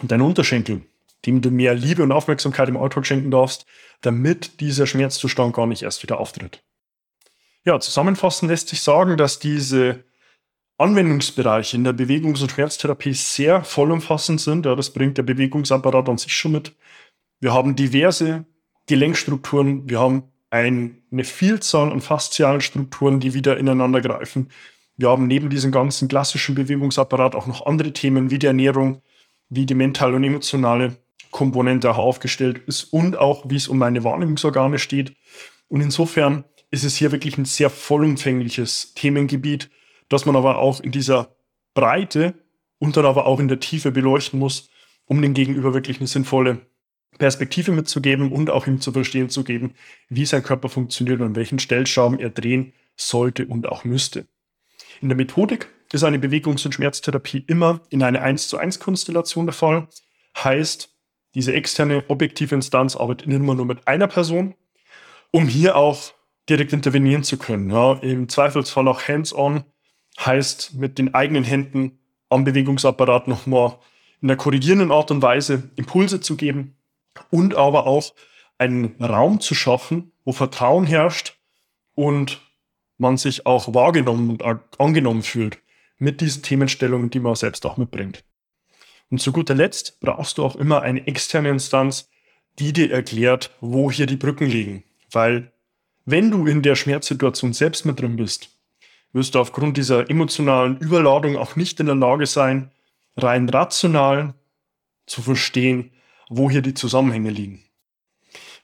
und 0.01 0.11
dein 0.11 0.21
Unterschenkel, 0.21 0.83
dem 1.25 1.41
du 1.41 1.51
mehr 1.51 1.75
Liebe 1.75 2.03
und 2.03 2.13
Aufmerksamkeit 2.13 2.69
im 2.69 2.77
Alltag 2.77 3.07
schenken 3.07 3.31
darfst, 3.31 3.67
damit 4.01 4.61
dieser 4.61 4.87
Schmerzzustand 4.87 5.55
gar 5.55 5.67
nicht 5.67 5.83
erst 5.83 6.03
wieder 6.03 6.19
auftritt. 6.19 6.63
Ja, 7.67 7.81
zusammenfassend 7.81 8.49
lässt 8.49 8.69
sich 8.69 8.81
sagen, 8.81 9.17
dass 9.17 9.41
diese 9.41 10.05
Anwendungsbereiche 10.79 11.77
in 11.77 11.83
der 11.83 11.95
Bewegungs- 11.95 12.41
und 12.41 12.53
Schmerztherapie 12.53 13.13
sehr 13.13 13.65
vollumfassend 13.65 14.41
sind. 14.41 14.67
Ja, 14.67 14.77
das 14.77 14.93
bringt 14.93 15.19
der 15.19 15.25
Bewegungsapparat 15.25 16.09
an 16.09 16.17
sich 16.17 16.33
schon 16.33 16.53
mit. 16.53 16.77
Wir 17.41 17.53
haben 17.53 17.75
diverse 17.75 18.45
Gelenkstrukturen, 18.87 19.91
wir 19.91 19.99
haben 19.99 20.23
eine 20.49 21.25
Vielzahl 21.25 21.91
an 21.91 22.01
faszialen 22.01 22.61
Strukturen, 22.61 23.19
die 23.19 23.35
wieder 23.35 23.59
ineinander 23.59 24.01
greifen. 24.01 24.49
Wir 24.97 25.11
haben 25.11 25.27
neben 25.27 25.51
diesem 25.51 25.73
ganzen 25.73 26.07
klassischen 26.07 26.55
Bewegungsapparat 26.55 27.35
auch 27.35 27.49
noch 27.49 27.67
andere 27.67 27.93
Themen 27.93 28.31
wie 28.31 28.39
die 28.39 28.47
Ernährung, 28.47 29.03
wie 29.49 29.67
die 29.67 29.75
mentale 29.75 30.15
und 30.15 30.23
emotionale 30.23 30.97
Komponente 31.33 31.91
auch 31.91 31.99
aufgestellt 31.99 32.63
ist 32.69 32.85
und 32.85 33.19
auch 33.19 33.51
wie 33.51 33.57
es 33.57 33.67
um 33.67 33.79
meine 33.79 34.05
Wahrnehmungsorgane 34.05 34.79
steht. 34.79 35.15
Und 35.69 35.81
insofern 35.81 36.45
ist 36.71 36.85
es 36.85 36.97
hier 36.97 37.13
wirklich 37.13 37.39
ein 37.39 37.45
sehr 37.45 37.71
vollumfängliches 37.71 38.95
Themengebiet, 38.95 39.71
das 40.09 40.27
man 40.27 40.37
aber 40.37 40.59
auch 40.59 40.81
in 40.81 40.93
dieser 40.93 41.37
Breite 41.75 42.35
und 42.79 42.97
dann 42.97 43.07
aber 43.07 43.27
auch 43.27 43.41
in 43.41 43.49
der 43.49 43.61
Tiefe 43.61 43.93
beleuchten 43.93 44.39
muss, 44.39 44.71
um 45.05 45.23
dem 45.23 45.35
Gegenüber 45.35 45.75
wirklich 45.75 45.99
eine 45.99 46.07
sinnvolle 46.07 46.67
Perspektive 47.19 47.73
mitzugeben 47.73 48.33
und 48.33 48.51
auch 48.51 48.67
ihm 48.67 48.81
zu 48.81 48.93
verstehen 48.93 49.31
zu 49.31 49.45
geben, 49.45 49.75
wie 50.09 50.27
sein 50.27 50.43
Körper 50.43 50.69
funktioniert 50.69 51.21
und 51.21 51.37
welchen 51.37 51.59
Stellschrauben 51.59 52.19
er 52.19 52.31
drehen 52.31 52.73
sollte 52.97 53.47
und 53.47 53.69
auch 53.69 53.85
müsste. 53.85 54.27
In 55.01 55.09
der 55.09 55.17
Methodik 55.17 55.69
ist 55.93 56.05
eine 56.05 56.19
Bewegungs- 56.19 56.65
und 56.67 56.73
Schmerztherapie 56.73 57.45
immer 57.47 57.81
in 57.91 58.03
einer 58.03 58.23
1 58.23 58.49
zu 58.49 58.59
1 58.59 58.81
Konstellation 58.81 59.47
der 59.47 59.55
Fall. 59.55 59.89
Heißt, 60.37 60.91
diese 61.35 61.53
externe 61.53 62.05
objektive 62.09 62.55
Instanz 62.55 62.97
arbeitet 62.97 63.29
immer 63.29 63.55
nur 63.55 63.67
mit 63.67 63.87
einer 63.87 64.09
Person, 64.09 64.55
um 65.31 65.47
hier 65.47 65.77
auch 65.77 66.13
direkt 66.49 66.73
intervenieren 66.73 67.23
zu 67.23 67.39
können. 67.39 67.71
Ja, 67.71 67.95
Im 67.95 68.29
Zweifelsfall 68.29 68.89
auch 68.89 69.03
hands-on, 69.03 69.65
heißt 70.19 70.75
mit 70.75 70.99
den 70.99 71.15
eigenen 71.15 71.45
Händen 71.45 71.99
am 72.29 72.45
Bewegungsapparat 72.45 73.29
nochmal 73.29 73.79
in 74.23 74.29
der 74.29 74.37
korrigierenden 74.37 74.91
Art 74.91 75.11
und 75.11 75.23
Weise 75.23 75.71
Impulse 75.77 76.21
zu 76.21 76.37
geben 76.37 76.77
und 77.31 77.55
aber 77.55 77.87
auch 77.87 78.15
einen 78.59 78.97
Raum 79.03 79.41
zu 79.41 79.55
schaffen, 79.55 80.13
wo 80.25 80.33
Vertrauen 80.33 80.87
herrscht 80.87 81.37
und 81.95 82.41
man 82.99 83.17
sich 83.17 83.47
auch 83.47 83.75
wahrgenommen 83.75 84.31
und 84.31 84.43
angenommen 84.79 85.23
fühlt 85.23 85.59
mit 85.99 86.21
diesen 86.21 86.43
Themenstellungen, 86.43 87.11
die 87.11 87.21
man 87.21 87.35
selbst 87.35 87.67
auch 87.67 87.77
mitbringt. 87.77 88.25
Und 89.11 89.21
zu 89.21 89.33
guter 89.33 89.55
Letzt 89.55 90.01
brauchst 90.01 90.39
du 90.39 90.45
auch 90.45 90.57
immer 90.57 90.83
eine 90.83 91.07
externe 91.07 91.51
Instanz, 91.51 92.09
die 92.59 92.73
dir 92.73 92.91
erklärt, 92.91 93.51
wo 93.61 93.91
hier 93.91 94.07
die 94.07 94.17
Brücken 94.17 94.47
liegen. 94.47 94.83
Weil 95.11 95.53
wenn 96.07 96.31
du 96.31 96.47
in 96.47 96.63
der 96.63 96.77
Schmerzsituation 96.77 97.53
selbst 97.53 97.85
mit 97.85 98.01
drin 98.01 98.17
bist, 98.17 98.49
wirst 99.13 99.35
du 99.35 99.41
aufgrund 99.41 99.77
dieser 99.77 100.09
emotionalen 100.09 100.79
Überladung 100.79 101.37
auch 101.37 101.57
nicht 101.57 101.81
in 101.81 101.87
der 101.87 101.97
Lage 101.97 102.27
sein, 102.27 102.71
rein 103.17 103.49
rational 103.49 104.35
zu 105.07 105.21
verstehen, 105.21 105.91
wo 106.29 106.51
hier 106.51 106.63
die 106.63 106.75
Zusammenhänge 106.75 107.31
liegen. 107.31 107.63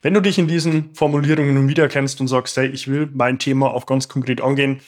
Wenn 0.03 0.15
du 0.15 0.21
dich 0.21 0.39
in 0.39 0.49
diesen 0.49 0.95
Formulierungen 0.95 1.55
nun 1.55 1.69
wiedererkennst 1.69 2.21
und 2.21 2.29
sagst, 2.29 2.57
hey, 2.57 2.69
ich 2.69 2.89
will 2.89 3.09
mein 3.13 3.39
Thema 3.39 3.73
auch 3.73 3.87
ganz 3.87 4.09
konkret 4.09 4.41
angehen, 4.41 4.81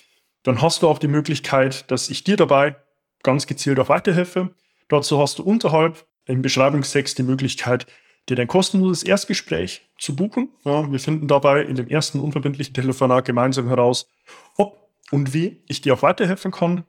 dann 0.43 0.62
hast 0.62 0.83
du 0.83 0.88
auch 0.88 0.99
die 0.99 1.09
Möglichkeit, 1.09 1.90
dass 1.90 2.09
ich 2.09 2.25
dir 2.25 2.37
dabei 2.37 2.77
ganz 3.23 3.47
gezielt 3.47 3.81
auch 3.81 3.88
weiterhelfe. 3.88 4.51
Dazu 4.88 5.19
hast 5.19 5.38
du 5.38 5.43
unterhalb 5.43 6.07
im 6.27 6.43
Beschreibungstext 6.43 7.19
die 7.19 7.23
Möglichkeit, 7.23 7.87
dir 8.28 8.37
dein 8.37 8.48
kostenloses 8.48 9.02
Erstgespräch 9.02 9.88
zu 9.98 10.16
buchen. 10.16 10.50
Ja, 10.64 10.90
wir 10.90 11.00
finden 11.00 11.28
dabei 11.28 11.62
in 11.62 11.76
dem 11.76 11.88
ersten 11.88 12.20
unverbindlichen 12.20 12.74
Telefonat 12.74 13.24
gemeinsam 13.24 13.68
heraus, 13.68 14.08
ob 14.56 14.88
und 15.10 15.34
wie 15.34 15.62
ich 15.68 15.80
dir 15.80 15.94
auch 15.94 16.02
weiterhelfen 16.02 16.50
kann. 16.50 16.84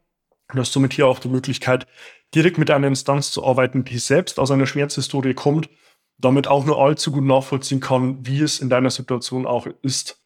Du 0.49 0.59
hast 0.59 0.71
somit 0.73 0.93
hier 0.93 1.07
auch 1.07 1.19
die 1.19 1.27
Möglichkeit, 1.27 1.87
direkt 2.33 2.57
mit 2.57 2.71
einer 2.71 2.87
Instanz 2.87 3.31
zu 3.31 3.45
arbeiten, 3.45 3.83
die 3.83 3.97
selbst 3.97 4.39
aus 4.39 4.51
einer 4.51 4.67
Schmerzhistorie 4.67 5.33
kommt, 5.33 5.69
damit 6.17 6.47
auch 6.47 6.65
nur 6.65 6.79
allzu 6.79 7.11
gut 7.11 7.23
nachvollziehen 7.23 7.79
kann, 7.79 8.25
wie 8.25 8.41
es 8.41 8.59
in 8.59 8.69
deiner 8.69 8.89
Situation 8.89 9.45
auch 9.45 9.67
ist. 9.81 10.23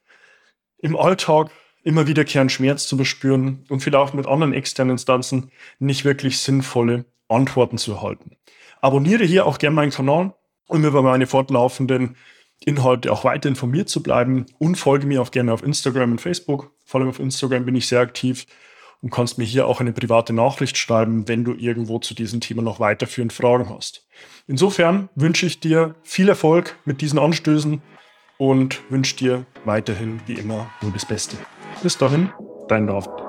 Im 0.78 0.96
Alltag 0.96 1.52
immer 1.84 2.08
wiederkehrend 2.08 2.52
Schmerz 2.52 2.88
zu 2.88 2.98
bespüren 2.98 3.66
und 3.70 3.82
vielleicht 3.82 4.14
mit 4.14 4.28
anderen 4.28 4.54
externen 4.54 4.92
Instanzen 4.92 5.52
nicht 5.80 6.06
wirklich 6.06 6.40
sinnvolle 6.40 7.06
Antworten 7.28 7.78
zu 7.78 7.94
erhalten. 7.94 8.36
Abonniere 8.82 9.24
hier 9.24 9.46
auch 9.46 9.58
gerne 9.58 9.76
meinen 9.76 9.92
Kanal, 9.92 10.34
um 10.70 10.86
über 10.86 11.02
meine 11.02 11.28
fortlaufenden 11.28 12.16
Inhalte 12.64 13.12
auch 13.12 13.24
weiter 13.24 13.50
informiert 13.50 13.90
zu 13.90 14.02
bleiben 14.04 14.46
und 14.58 14.76
folge 14.76 15.08
mir 15.08 15.22
auch 15.22 15.32
gerne 15.32 15.52
auf 15.52 15.64
Instagram 15.64 16.12
und 16.12 16.22
Facebook. 16.22 16.72
Vor 16.86 17.00
allem 17.02 17.10
auf 17.10 17.20
Instagram 17.20 17.66
bin 17.66 17.76
ich 17.76 17.88
sehr 17.88 18.02
aktiv 18.02 18.46
und 19.02 19.12
kannst 19.12 19.38
mir 19.38 19.46
hier 19.46 19.66
auch 19.66 19.80
eine 19.80 19.94
private 19.94 20.34
Nachricht 20.34 20.78
schreiben, 20.78 21.28
wenn 21.28 21.44
du 21.44 21.54
irgendwo 21.54 22.00
zu 22.00 22.14
diesem 22.14 22.42
Thema 22.42 22.62
noch 22.62 22.80
weiterführend 22.80 23.34
Fragen 23.34 23.70
hast. 23.70 24.06
Insofern 24.48 25.10
wünsche 25.16 25.46
ich 25.46 25.60
dir 25.60 25.96
viel 26.04 26.30
Erfolg 26.30 26.76
mit 26.86 27.02
diesen 27.02 27.20
Anstößen 27.20 27.82
und 28.38 28.82
wünsche 28.90 29.16
dir 29.16 29.46
weiterhin 29.66 30.20
wie 30.26 30.34
immer 30.34 30.70
nur 30.82 30.92
das 30.92 31.06
Beste. 31.06 31.38
Bis 31.82 31.98
dahin, 31.98 32.30
dein 32.68 32.88
David. 32.88 33.29